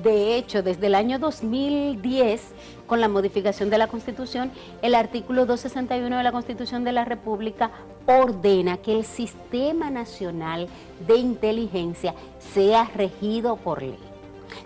De 0.03 0.37
hecho, 0.37 0.63
desde 0.63 0.87
el 0.87 0.95
año 0.95 1.19
2010, 1.19 2.43
con 2.87 3.01
la 3.01 3.09
modificación 3.09 3.69
de 3.69 3.77
la 3.77 3.89
Constitución, 3.89 4.51
el 4.81 4.95
artículo 4.95 5.45
261 5.45 6.17
de 6.17 6.23
la 6.23 6.33
Constitución 6.33 6.85
de 6.85 6.93
la 6.93 7.05
República 7.05 7.71
ordena 8.07 8.79
que 8.79 8.97
el 8.97 9.05
Sistema 9.05 9.91
Nacional 9.91 10.69
de 11.07 11.17
Inteligencia 11.17 12.15
sea 12.55 12.91
regido 12.97 13.57
por 13.57 13.83
ley. 13.83 13.99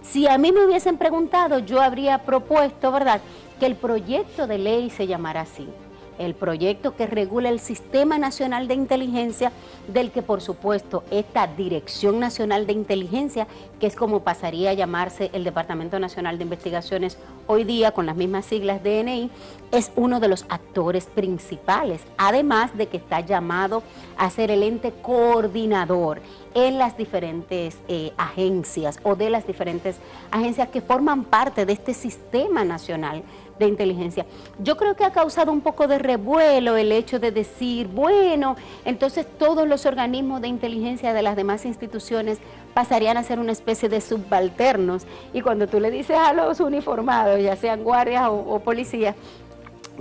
Si 0.03 0.29
a 0.29 0.38
mí 0.38 0.53
me 0.53 0.64
hubiesen 0.64 0.97
preguntado, 0.97 1.59
yo 1.59 1.81
habría 1.81 2.19
propuesto, 2.19 2.92
¿verdad?, 2.92 3.21
que 3.59 3.66
el 3.66 3.75
proyecto 3.75 4.47
de 4.47 4.59
ley 4.59 4.90
se 4.90 5.07
llamara 5.07 5.40
así. 5.40 5.69
El 6.18 6.35
proyecto 6.35 6.96
que 6.96 7.07
regula 7.07 7.48
el 7.48 7.61
Sistema 7.61 8.18
Nacional 8.18 8.68
de 8.68 8.74
Inteligencia, 8.74 9.52
del 9.88 10.11
que 10.11 10.22
por 10.22 10.40
supuesto 10.40 11.05
esta 11.11 11.46
Dirección 11.46 12.20
Nacional 12.20 12.66
de 12.66 12.72
Inteligencia, 12.72 13.46
que 13.81 13.87
es 13.87 13.96
como 13.96 14.20
pasaría 14.20 14.70
a 14.70 14.74
llamarse 14.74 15.31
el 15.33 15.44
Departamento 15.44 15.98
Nacional 15.98 16.38
de 16.38 16.44
Investigaciones 16.44 17.18
hoy 17.46 17.64
día 17.64 17.92
con 17.92 18.07
las 18.07 18.16
mismas 18.16 18.46
siglas 18.46 18.83
DNI, 18.83 19.31
es 19.72 19.92
uno 19.96 20.20
de 20.20 20.29
los 20.29 20.46
actores 20.48 21.07
principales, 21.07 22.02
además 22.16 22.76
de 22.76 22.87
que 22.87 22.96
está 22.96 23.20
llamado 23.20 23.83
a 24.16 24.31
ser 24.31 24.50
el 24.50 24.62
ente 24.62 24.92
coordinador 25.02 26.20
en 26.55 26.79
las 26.79 26.96
diferentes 26.96 27.79
eh, 27.88 28.12
agencias 28.16 28.98
o 29.02 29.14
de 29.14 29.29
las 29.29 29.46
diferentes 29.46 29.96
agencias 30.31 30.68
que 30.68 30.81
forman 30.81 31.24
parte 31.24 31.66
de 31.66 31.74
este 31.74 31.94
sistema 31.94 32.64
nacional 32.64 33.22
de 33.59 33.66
inteligencia. 33.66 34.27
Yo 34.59 34.77
creo 34.77 34.95
que 34.97 35.05
ha 35.05 35.12
causado 35.12 35.53
un 35.53 35.61
poco 35.61 35.87
de 35.87 35.99
revuelo 35.99 36.77
el 36.77 36.92
hecho 36.92 37.19
de 37.19 37.31
decir, 37.31 37.88
bueno, 37.88 38.57
entonces 38.85 39.27
todos 39.38 39.66
los 39.66 39.87
organismos 39.87 40.40
de 40.40 40.49
inteligencia 40.49 41.14
de 41.14 41.23
las 41.23 41.37
demás 41.37 41.64
instituciones 41.64 42.38
pasarían 42.75 43.16
a 43.16 43.23
ser 43.23 43.38
una 43.38 43.53
especie 43.53 43.88
de 43.88 44.01
subalternos. 44.01 45.07
Y 45.33 45.40
cuando 45.40 45.66
tú 45.66 45.81
le 45.81 45.90
dices 45.90 46.16
a 46.19 46.33
los 46.33 46.61
uniformados, 46.61 47.40
ya 47.42 47.57
sean 47.57 47.83
guardias 47.83 48.29
o, 48.31 48.61
policías, 48.61 49.14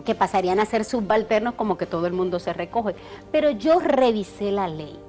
que 0.03 0.13
pasarían 0.13 0.59
a 0.59 0.65
ser 0.65 0.83
subalternos 0.83 1.53
como 1.53 1.77
que 1.77 1.85
todo 1.85 2.05
el 2.07 2.13
mundo 2.13 2.39
se 2.39 2.51
recoge. 2.51 2.95
Pero 3.31 3.51
yo 3.51 3.79
revisé 3.79 4.51
la 4.51 4.67
ley, 4.67 4.99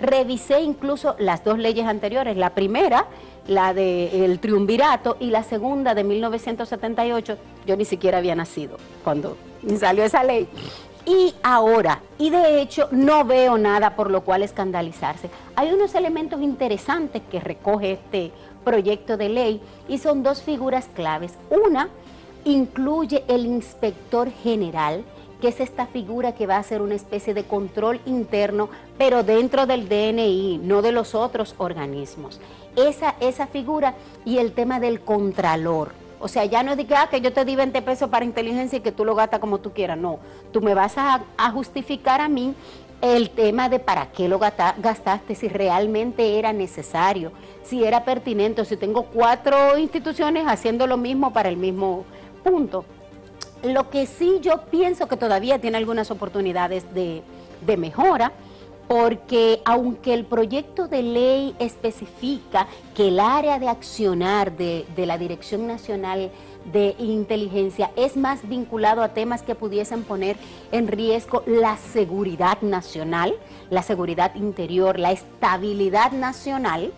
revisé 0.00 0.60
incluso 0.60 1.16
las 1.18 1.42
dos 1.42 1.58
leyes 1.58 1.86
anteriores. 1.86 2.36
La 2.36 2.50
primera 2.50 3.06
la 3.48 3.74
del 3.74 4.38
triunvirato 4.40 5.16
y 5.20 5.30
la 5.30 5.42
segunda 5.42 5.94
de 5.94 6.04
1978, 6.04 7.38
yo 7.66 7.76
ni 7.76 7.84
siquiera 7.84 8.18
había 8.18 8.34
nacido 8.34 8.76
cuando 9.04 9.36
salió 9.78 10.04
esa 10.04 10.24
ley. 10.24 10.48
Y 11.04 11.34
ahora, 11.44 12.00
y 12.18 12.30
de 12.30 12.60
hecho 12.60 12.88
no 12.90 13.24
veo 13.24 13.58
nada 13.58 13.94
por 13.94 14.10
lo 14.10 14.22
cual 14.22 14.42
escandalizarse. 14.42 15.30
Hay 15.54 15.72
unos 15.72 15.94
elementos 15.94 16.40
interesantes 16.42 17.22
que 17.30 17.38
recoge 17.38 17.92
este 17.92 18.32
proyecto 18.64 19.16
de 19.16 19.28
ley 19.28 19.60
y 19.88 19.98
son 19.98 20.24
dos 20.24 20.42
figuras 20.42 20.88
claves. 20.92 21.34
Una 21.48 21.88
incluye 22.44 23.22
el 23.28 23.46
inspector 23.46 24.30
general, 24.30 25.04
que 25.40 25.48
es 25.48 25.60
esta 25.60 25.86
figura 25.86 26.34
que 26.34 26.48
va 26.48 26.56
a 26.56 26.62
ser 26.64 26.82
una 26.82 26.94
especie 26.94 27.34
de 27.34 27.44
control 27.44 28.00
interno, 28.06 28.68
pero 28.98 29.22
dentro 29.22 29.66
del 29.66 29.88
DNI, 29.88 30.58
no 30.62 30.82
de 30.82 30.90
los 30.90 31.14
otros 31.14 31.54
organismos. 31.58 32.40
Esa, 32.76 33.16
esa 33.20 33.46
figura 33.46 33.94
y 34.24 34.38
el 34.38 34.52
tema 34.52 34.80
del 34.80 35.00
contralor. 35.00 35.92
O 36.18 36.28
sea, 36.28 36.44
ya 36.44 36.62
no 36.62 36.72
es 36.72 36.76
de 36.78 36.86
que, 36.86 36.94
ah, 36.94 37.08
que 37.10 37.20
yo 37.20 37.32
te 37.32 37.44
di 37.44 37.56
20 37.56 37.82
pesos 37.82 38.08
para 38.08 38.24
inteligencia 38.24 38.78
y 38.78 38.80
que 38.80 38.92
tú 38.92 39.04
lo 39.04 39.14
gastas 39.14 39.40
como 39.40 39.58
tú 39.58 39.72
quieras. 39.72 39.98
No, 39.98 40.18
tú 40.52 40.60
me 40.60 40.74
vas 40.74 40.96
a, 40.96 41.24
a 41.36 41.50
justificar 41.50 42.20
a 42.20 42.28
mí 42.28 42.54
el 43.02 43.30
tema 43.30 43.68
de 43.68 43.78
para 43.78 44.10
qué 44.12 44.28
lo 44.28 44.38
gastaste, 44.38 45.34
si 45.34 45.48
realmente 45.48 46.38
era 46.38 46.52
necesario, 46.52 47.32
si 47.62 47.84
era 47.84 48.04
pertinente, 48.04 48.64
si 48.64 48.76
tengo 48.76 49.04
cuatro 49.04 49.76
instituciones 49.78 50.46
haciendo 50.46 50.86
lo 50.86 50.96
mismo 50.96 51.32
para 51.32 51.48
el 51.48 51.56
mismo 51.56 52.04
punto. 52.42 52.84
Lo 53.62 53.90
que 53.90 54.06
sí 54.06 54.38
yo 54.40 54.62
pienso 54.70 55.08
que 55.08 55.16
todavía 55.16 55.60
tiene 55.60 55.76
algunas 55.76 56.10
oportunidades 56.10 56.84
de, 56.94 57.22
mejora, 57.76 58.32
porque 58.88 59.60
aunque 59.64 60.14
el 60.14 60.24
proyecto 60.24 60.88
de 60.88 61.02
ley 61.02 61.56
especifica 61.58 62.68
que 62.94 63.08
el 63.08 63.20
área 63.20 63.58
de 63.58 63.68
accionar 63.68 64.56
de, 64.56 64.86
de, 64.94 65.06
la 65.06 65.18
Dirección 65.18 65.66
Nacional 65.66 66.30
de 66.72 66.94
Inteligencia 66.98 67.90
es 67.96 68.16
más 68.16 68.48
vinculado 68.48 69.02
a 69.02 69.14
temas 69.14 69.42
que 69.42 69.54
pudiesen 69.54 70.02
poner 70.04 70.36
en 70.72 70.88
riesgo 70.88 71.42
la 71.46 71.76
seguridad 71.76 72.60
nacional, 72.62 73.34
la 73.70 73.82
seguridad 73.82 74.34
interior, 74.34 74.98
la 74.98 75.12
estabilidad 75.12 76.12
nacional, 76.12 76.92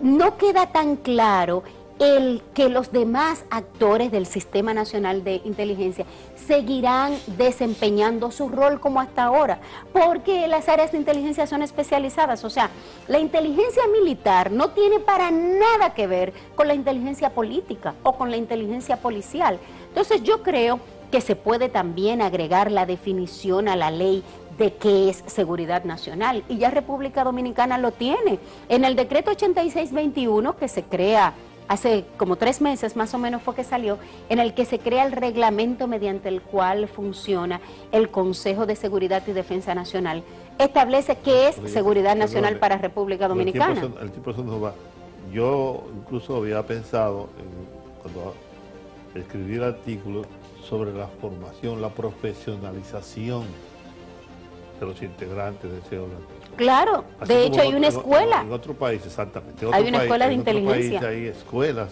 no 0.00 0.36
queda 0.36 0.72
tan 0.72 0.96
claro 0.96 1.62
el 1.98 2.42
que 2.54 2.68
los 2.68 2.92
demás 2.92 3.44
actores 3.50 4.10
del 4.10 4.26
Sistema 4.26 4.74
Nacional 4.74 5.24
de 5.24 5.40
Inteligencia 5.44 6.04
seguirán 6.34 7.14
desempeñando 7.38 8.30
su 8.30 8.48
rol 8.48 8.80
como 8.80 9.00
hasta 9.00 9.24
ahora, 9.24 9.60
porque 9.92 10.46
las 10.46 10.68
áreas 10.68 10.92
de 10.92 10.98
inteligencia 10.98 11.46
son 11.46 11.62
especializadas, 11.62 12.44
o 12.44 12.50
sea, 12.50 12.70
la 13.08 13.18
inteligencia 13.18 13.82
militar 13.92 14.50
no 14.50 14.70
tiene 14.70 15.00
para 15.00 15.30
nada 15.30 15.94
que 15.94 16.06
ver 16.06 16.32
con 16.54 16.68
la 16.68 16.74
inteligencia 16.74 17.30
política 17.30 17.94
o 18.02 18.12
con 18.16 18.30
la 18.30 18.36
inteligencia 18.36 18.98
policial. 18.98 19.58
Entonces 19.88 20.22
yo 20.22 20.42
creo 20.42 20.80
que 21.10 21.20
se 21.20 21.36
puede 21.36 21.68
también 21.68 22.20
agregar 22.20 22.70
la 22.70 22.84
definición 22.84 23.68
a 23.68 23.76
la 23.76 23.90
ley 23.90 24.22
de 24.58 24.74
qué 24.74 25.10
es 25.10 25.22
seguridad 25.26 25.84
nacional. 25.84 26.44
Y 26.48 26.58
ya 26.58 26.70
República 26.70 27.24
Dominicana 27.24 27.78
lo 27.78 27.92
tiene. 27.92 28.38
En 28.68 28.84
el 28.84 28.96
decreto 28.96 29.30
8621 29.30 30.56
que 30.56 30.68
se 30.68 30.82
crea 30.82 31.34
hace 31.68 32.04
como 32.16 32.36
tres 32.36 32.60
meses 32.60 32.96
más 32.96 33.14
o 33.14 33.18
menos 33.18 33.42
fue 33.42 33.54
que 33.54 33.64
salió, 33.64 33.98
en 34.28 34.38
el 34.38 34.54
que 34.54 34.64
se 34.64 34.78
crea 34.78 35.04
el 35.04 35.12
reglamento 35.12 35.86
mediante 35.86 36.28
el 36.28 36.42
cual 36.42 36.88
funciona 36.88 37.60
el 37.92 38.10
Consejo 38.10 38.66
de 38.66 38.76
Seguridad 38.76 39.22
y 39.26 39.32
Defensa 39.32 39.74
Nacional. 39.74 40.22
Establece 40.58 41.16
qué 41.16 41.48
es 41.48 41.56
seguridad 41.70 42.16
nacional 42.16 42.58
para 42.58 42.78
República 42.78 43.28
Dominicana. 43.28 43.80
El 44.00 44.10
tiempo, 44.10 44.32
no 44.32 44.60
va. 44.60 44.74
Yo 45.32 45.84
incluso 45.96 46.36
había 46.36 46.64
pensado, 46.66 47.28
cuando 48.02 48.34
escribí 49.14 49.56
el 49.56 49.64
artículo, 49.64 50.22
sobre 50.66 50.92
la 50.92 51.06
formación, 51.06 51.80
la 51.80 51.90
profesionalización 51.90 53.44
de 54.78 54.86
los 54.86 55.00
integrantes 55.02 55.70
de 55.70 55.78
ese 55.78 55.98
órgano. 55.98 56.26
Claro, 56.56 57.04
de 57.26 57.46
hecho 57.46 57.60
hay 57.60 57.74
una 57.74 57.88
escuela. 57.88 58.42
En 58.42 58.52
otro 58.52 58.74
país, 58.74 59.04
exactamente. 59.04 59.66
hay 59.72 59.88
una 59.88 60.02
escuela 60.02 60.28
de 60.28 60.34
inteligencia. 60.34 61.00
País 61.00 61.10
hay 61.10 61.26
escuelas 61.26 61.90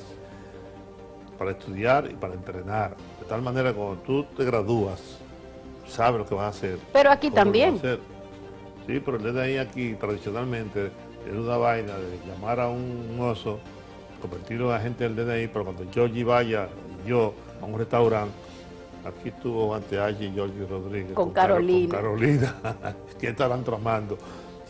para 1.38 1.53
estudiar 1.53 2.09
y 2.11 2.14
para 2.14 2.35
entrenar. 2.35 2.97
De 3.20 3.27
tal 3.27 3.42
manera 3.42 3.70
que 3.70 3.77
cuando 3.77 3.97
tú 4.03 4.25
te 4.37 4.44
gradúas, 4.44 5.18
sabes 5.87 6.18
lo 6.18 6.27
que 6.27 6.35
vas 6.35 6.44
a 6.44 6.49
hacer. 6.49 6.79
Pero 6.92 7.11
aquí 7.11 7.31
también. 7.31 7.81
Sí, 8.87 9.01
pero 9.05 9.16
el 9.16 9.23
DNI 9.23 9.59
aquí 9.59 9.94
tradicionalmente 9.94 10.90
es 11.27 11.33
una 11.35 11.57
vaina 11.57 11.94
de 11.97 12.18
llamar 12.27 12.61
a 12.61 12.68
un 12.68 13.16
oso, 13.18 13.59
convertirlo 14.20 14.70
en 14.70 14.77
agente 14.77 15.09
del 15.09 15.16
DNI, 15.16 15.49
pero 15.49 15.64
cuando 15.64 15.85
Georgie 15.90 16.25
vaya, 16.25 16.68
yo, 17.07 17.35
a 17.61 17.64
un 17.64 17.79
restaurante, 17.79 18.35
aquí 19.05 19.29
estuvo 19.29 19.75
ante 19.75 19.99
allí 19.99 20.31
Georgie 20.35 20.67
Rodríguez. 20.67 21.12
Con, 21.12 21.31
Carolina. 21.31 21.88
Con 21.88 22.03
Carolina, 22.03 22.55
que 23.21 23.29
estarán 23.29 23.62
tramando 23.64 24.19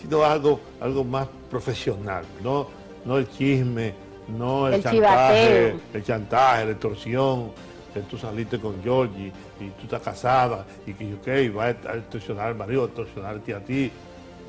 sino 0.04 0.22
algo, 0.22 0.60
algo 0.80 1.02
más 1.02 1.26
profesional, 1.50 2.24
no, 2.42 2.66
no 3.06 3.16
el 3.16 3.28
chisme, 3.30 3.94
no 4.36 4.68
el, 4.68 4.82
chantaje, 4.82 5.76
el 5.94 6.04
chantaje, 6.04 6.64
la 6.66 6.70
extorsión, 6.72 7.52
que 7.92 8.00
tú 8.00 8.18
saliste 8.18 8.58
con 8.58 8.82
Georgie 8.82 9.32
y 9.60 9.70
tú 9.70 9.84
estás 9.84 10.02
casada 10.02 10.66
y 10.86 10.92
que 10.92 11.14
ok, 11.14 11.56
va 11.56 11.64
a 11.66 11.96
extorsionar 11.96 12.48
al 12.48 12.54
marido, 12.54 12.82
a 12.82 12.86
extorsionarte 12.86 13.54
a 13.54 13.60
ti. 13.60 13.90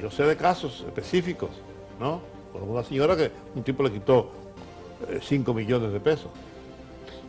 Yo 0.01 0.11
sé 0.11 0.23
de 0.23 0.35
casos 0.35 0.83
específicos, 0.85 1.51
¿no? 1.99 2.19
Por 2.51 2.63
una 2.63 2.83
señora 2.83 3.15
que 3.15 3.31
un 3.55 3.63
tipo 3.63 3.83
le 3.83 3.91
quitó 3.91 4.31
5 5.21 5.51
eh, 5.51 5.53
millones 5.53 5.93
de 5.93 5.99
pesos. 6.01 6.31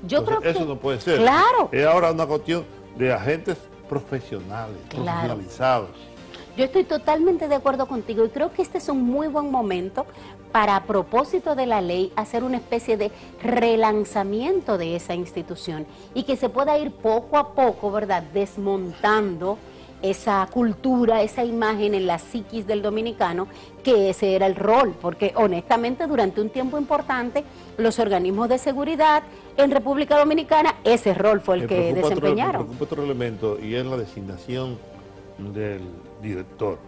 Yo 0.07 0.25
creo 0.25 0.41
que... 0.41 0.51
Eso 0.51 0.65
no 0.65 0.77
puede 0.77 1.01
ser. 1.01 1.19
Claro. 1.19 1.69
Es 1.73 1.87
ahora 1.87 2.13
una 2.13 2.27
cuestión 2.27 2.65
de 2.97 3.13
agentes 3.13 3.59
profesionales, 3.89 4.77
profesionalizados. 4.89 5.91
Yo 6.57 6.65
estoy 6.65 6.85
totalmente 6.85 7.49
de 7.49 7.55
acuerdo 7.55 7.87
contigo 7.87 8.25
y 8.25 8.31
creo 8.31 8.51
que 8.51 8.63
este 8.63 8.79
es 8.79 8.89
un 8.89 9.03
muy 9.03 9.29
buen 9.29 9.51
momento 9.51 10.07
para, 10.53 10.77
a 10.77 10.85
propósito 10.85 11.55
de 11.55 11.67
la 11.67 11.83
ley, 11.83 12.13
hacer 12.17 12.45
una 12.45 12.57
especie 12.57 12.97
de 12.97 13.11
relanzamiento 13.43 14.79
de 14.79 14.97
esa 14.97 15.15
institución 15.15 15.87
y 16.15 16.23
que 16.23 16.37
se 16.37 16.49
pueda 16.49 16.79
ir 16.79 16.93
poco 16.93 17.37
a 17.37 17.53
poco, 17.53 17.91
¿verdad?, 17.91 18.23
desmontando 18.33 19.59
esa 20.01 20.47
cultura, 20.51 21.23
esa 21.23 21.45
imagen 21.45 21.95
en 21.95 22.07
la 22.07 22.19
psiquis 22.19 22.67
del 22.67 22.81
dominicano, 22.81 23.49
que 23.83 24.11
ese 24.11 24.35
era 24.35 24.47
el 24.47 24.57
rol, 24.57 24.95
porque 25.01 25.33
honestamente 25.37 26.07
durante 26.07 26.41
un 26.41 26.51
tiempo 26.51 26.79
importante 26.79 27.45
los 27.77 27.99
organismos 27.99 28.49
de 28.49 28.59
seguridad 28.59 29.23
en 29.57 29.71
República 29.71 30.19
Dominicana, 30.19 30.77
ese 30.85 31.14
rol 31.14 31.40
fue 31.40 31.57
el 31.57 31.66
que 31.66 31.95
desempeñaron. 31.95 32.62
Otro, 32.62 32.85
otro 32.85 33.03
elemento 33.05 33.59
y 33.61 33.75
es 33.75 33.87
la 33.87 33.97
designación 33.97 34.79
del 35.38 35.83
director, 36.23 36.79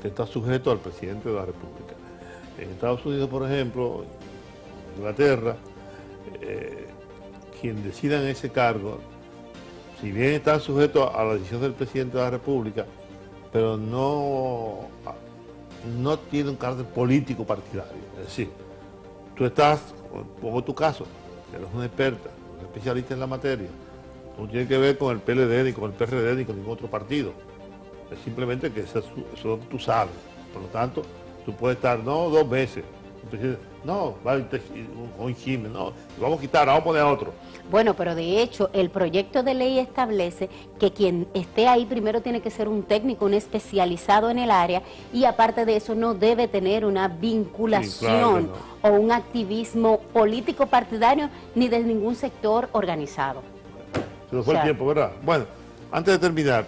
que 0.00 0.08
está 0.08 0.26
sujeto 0.26 0.70
al 0.70 0.78
presidente 0.78 1.28
de 1.28 1.34
la 1.34 1.44
República. 1.44 1.94
En 2.58 2.70
Estados 2.70 3.04
Unidos, 3.04 3.28
por 3.28 3.50
ejemplo, 3.50 4.04
en 4.04 4.98
Inglaterra, 4.98 5.56
eh, 6.40 6.86
quien 7.60 7.82
decida 7.82 8.20
en 8.20 8.28
ese 8.28 8.50
cargo, 8.50 8.98
si 10.00 10.12
bien 10.12 10.32
está 10.32 10.58
sujeto 10.60 11.14
a 11.14 11.24
la 11.24 11.34
decisión 11.34 11.60
del 11.60 11.72
presidente 11.72 12.16
de 12.16 12.22
la 12.22 12.30
República, 12.30 12.86
pero 13.52 13.76
no, 13.76 14.88
no 15.98 16.18
tiene 16.18 16.50
un 16.50 16.56
carácter 16.56 16.86
político 16.86 17.44
partidario. 17.44 18.02
Es 18.18 18.26
decir, 18.26 18.50
tú 19.34 19.44
estás, 19.44 19.80
pongo 20.40 20.62
tu 20.62 20.74
caso, 20.74 21.06
eres 21.54 21.68
una 21.72 21.86
experta, 21.86 22.30
un 22.58 22.66
especialista 22.66 23.14
en 23.14 23.20
la 23.20 23.26
materia, 23.26 23.68
no 24.38 24.46
tiene 24.48 24.66
que 24.66 24.78
ver 24.78 24.98
con 24.98 25.12
el 25.12 25.20
PLD, 25.22 25.64
ni 25.64 25.72
con 25.72 25.84
el 25.84 25.92
PRD, 25.92 26.36
ni 26.36 26.44
con 26.44 26.56
ningún 26.56 26.72
otro 26.74 26.88
partido. 26.88 27.32
Es 28.10 28.18
simplemente 28.20 28.70
que 28.70 28.80
eso, 28.80 29.02
tú 29.70 29.78
sabes. 29.78 30.14
Por 30.52 30.62
lo 30.62 30.68
tanto, 30.68 31.02
tú 31.44 31.54
puedes 31.54 31.76
estar 31.76 31.98
no 31.98 32.28
dos 32.28 32.48
veces, 32.48 32.84
No, 33.86 34.16
va 34.26 34.32
a 34.32 34.36
un 35.20 35.36
chisme, 35.36 35.68
no, 35.68 35.92
lo 36.16 36.22
vamos 36.22 36.38
a 36.38 36.40
quitar, 36.40 36.66
vamos 36.66 36.80
a 36.80 36.84
poner 36.84 37.02
a 37.02 37.06
otro. 37.06 37.32
Bueno, 37.70 37.94
pero 37.94 38.16
de 38.16 38.42
hecho 38.42 38.68
el 38.72 38.90
proyecto 38.90 39.44
de 39.44 39.54
ley 39.54 39.78
establece 39.78 40.50
que 40.80 40.90
quien 40.90 41.28
esté 41.34 41.68
ahí 41.68 41.86
primero 41.86 42.20
tiene 42.20 42.40
que 42.40 42.50
ser 42.50 42.66
un 42.66 42.82
técnico, 42.82 43.26
un 43.26 43.34
especializado 43.34 44.28
en 44.28 44.40
el 44.40 44.50
área 44.50 44.82
y 45.12 45.24
aparte 45.24 45.64
de 45.64 45.76
eso 45.76 45.94
no 45.94 46.14
debe 46.14 46.48
tener 46.48 46.84
una 46.84 47.06
vinculación 47.06 48.50
o 48.82 48.88
un 48.88 49.12
activismo 49.12 50.00
político 50.12 50.66
partidario 50.66 51.30
ni 51.54 51.68
de 51.68 51.78
ningún 51.78 52.16
sector 52.16 52.68
organizado. 52.72 53.42
Se 54.28 54.34
nos 54.34 54.44
fue 54.44 54.56
el 54.56 54.62
tiempo, 54.62 54.84
¿verdad? 54.84 55.12
Bueno, 55.22 55.44
antes 55.92 56.12
de 56.14 56.18
terminar, 56.18 56.66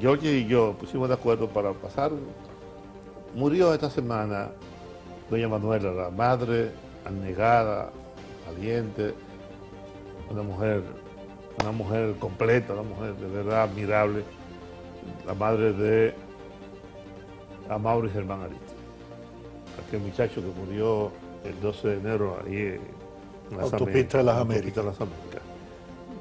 Georgie 0.00 0.38
y 0.38 0.46
yo 0.48 0.72
pusimos 0.72 1.06
de 1.06 1.14
acuerdo 1.14 1.46
para 1.46 1.72
pasar. 1.72 2.10
Murió 3.36 3.72
esta 3.72 3.88
semana 3.88 4.48
doña 5.30 5.48
Manuela, 5.48 5.90
la 5.92 6.10
madre 6.10 6.70
anegada, 7.04 7.90
valiente, 8.46 9.14
una 10.30 10.42
mujer, 10.42 10.82
una 11.60 11.72
mujer 11.72 12.14
completa, 12.18 12.72
una 12.74 12.82
mujer 12.82 13.14
de 13.16 13.28
verdad 13.28 13.62
admirable, 13.64 14.24
la 15.26 15.34
madre 15.34 15.72
de 15.72 16.14
Amaury 17.68 18.10
Germán 18.10 18.42
Arista, 18.42 18.74
aquel 19.86 20.00
muchacho 20.00 20.40
que 20.40 20.60
murió 20.60 21.10
el 21.44 21.60
12 21.60 21.88
de 21.88 21.96
enero 21.96 22.38
ahí 22.44 22.78
en 23.50 23.56
la 23.56 23.64
autopista 23.64 24.18
de 24.18 24.24
las 24.24 24.38
Américas. 24.38 24.84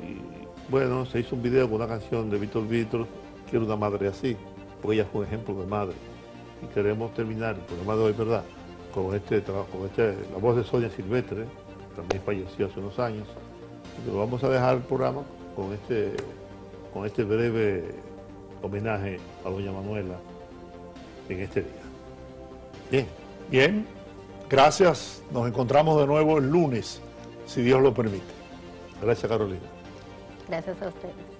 Y 0.01 0.71
bueno, 0.71 1.05
se 1.05 1.19
hizo 1.19 1.35
un 1.35 1.41
video 1.41 1.67
con 1.67 1.77
una 1.77 1.87
canción 1.87 2.29
de 2.29 2.37
Víctor 2.37 2.67
Víctor, 2.67 3.07
quiero 3.49 3.65
una 3.65 3.75
madre 3.75 4.07
así, 4.07 4.35
porque 4.81 4.97
ella 4.97 5.07
fue 5.11 5.21
un 5.21 5.27
ejemplo 5.27 5.55
de 5.55 5.65
madre. 5.65 5.95
Y 6.61 6.67
queremos 6.73 7.13
terminar 7.13 7.55
el 7.55 7.61
programa 7.61 7.95
de 7.95 8.01
hoy, 8.01 8.13
¿verdad? 8.13 8.43
Con 8.95 9.13
este 9.13 9.41
trabajo, 9.41 9.67
con 9.71 9.86
este, 9.86 10.15
la 10.31 10.38
voz 10.39 10.55
de 10.55 10.63
Sonia 10.63 10.89
Silvestre, 10.89 11.45
también 11.95 12.23
falleció 12.23 12.65
hace 12.65 12.79
unos 12.79 12.97
años. 12.97 13.27
Pero 14.03 14.17
vamos 14.17 14.43
a 14.43 14.49
dejar 14.49 14.77
el 14.77 14.81
programa 14.84 15.21
con 15.55 15.71
este, 15.73 16.13
con 16.93 17.05
este 17.05 17.23
breve 17.23 17.84
homenaje 18.63 19.19
a 19.45 19.49
doña 19.49 19.71
Manuela 19.71 20.15
en 21.29 21.39
este 21.41 21.62
día. 21.62 21.81
Bien. 22.89 23.25
Bien, 23.49 23.86
gracias. 24.49 25.21
Nos 25.31 25.47
encontramos 25.47 25.99
de 25.99 26.08
nuevo 26.08 26.39
el 26.39 26.49
lunes, 26.49 26.99
si 27.45 27.62
Dios 27.62 27.81
lo 27.81 27.93
permite. 27.93 28.23
Gracias, 29.01 29.29
Carolina. 29.29 29.60
Gracias 30.47 30.81
a 30.81 30.88
ustedes. 30.88 31.34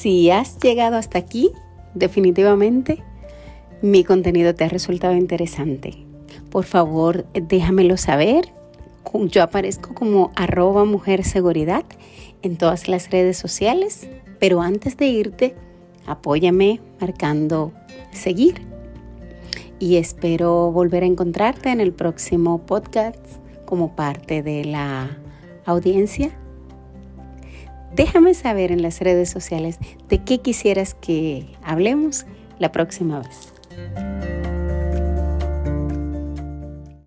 Si 0.00 0.30
has 0.30 0.58
llegado 0.60 0.96
hasta 0.96 1.18
aquí, 1.18 1.50
definitivamente 1.92 3.02
mi 3.82 4.02
contenido 4.02 4.54
te 4.54 4.64
ha 4.64 4.68
resultado 4.70 5.14
interesante. 5.14 6.06
Por 6.48 6.64
favor, 6.64 7.26
déjamelo 7.34 7.98
saber. 7.98 8.46
Yo 9.12 9.42
aparezco 9.42 9.94
como 9.94 10.32
arroba 10.36 10.86
mujer 10.86 11.22
seguridad 11.22 11.84
en 12.40 12.56
todas 12.56 12.88
las 12.88 13.10
redes 13.10 13.36
sociales, 13.36 14.08
pero 14.38 14.62
antes 14.62 14.96
de 14.96 15.08
irte, 15.08 15.54
apóyame 16.06 16.80
marcando 16.98 17.74
seguir. 18.10 18.62
Y 19.78 19.96
espero 19.96 20.72
volver 20.72 21.02
a 21.02 21.08
encontrarte 21.08 21.72
en 21.72 21.80
el 21.82 21.92
próximo 21.92 22.64
podcast 22.64 23.20
como 23.66 23.94
parte 23.96 24.42
de 24.42 24.64
la 24.64 25.18
audiencia. 25.66 26.30
Déjame 27.94 28.34
saber 28.34 28.72
en 28.72 28.82
las 28.82 29.00
redes 29.00 29.30
sociales 29.30 29.78
de 30.08 30.22
qué 30.22 30.38
quisieras 30.38 30.94
que 30.94 31.46
hablemos 31.62 32.26
la 32.58 32.72
próxima 32.72 33.20
vez. 33.20 33.52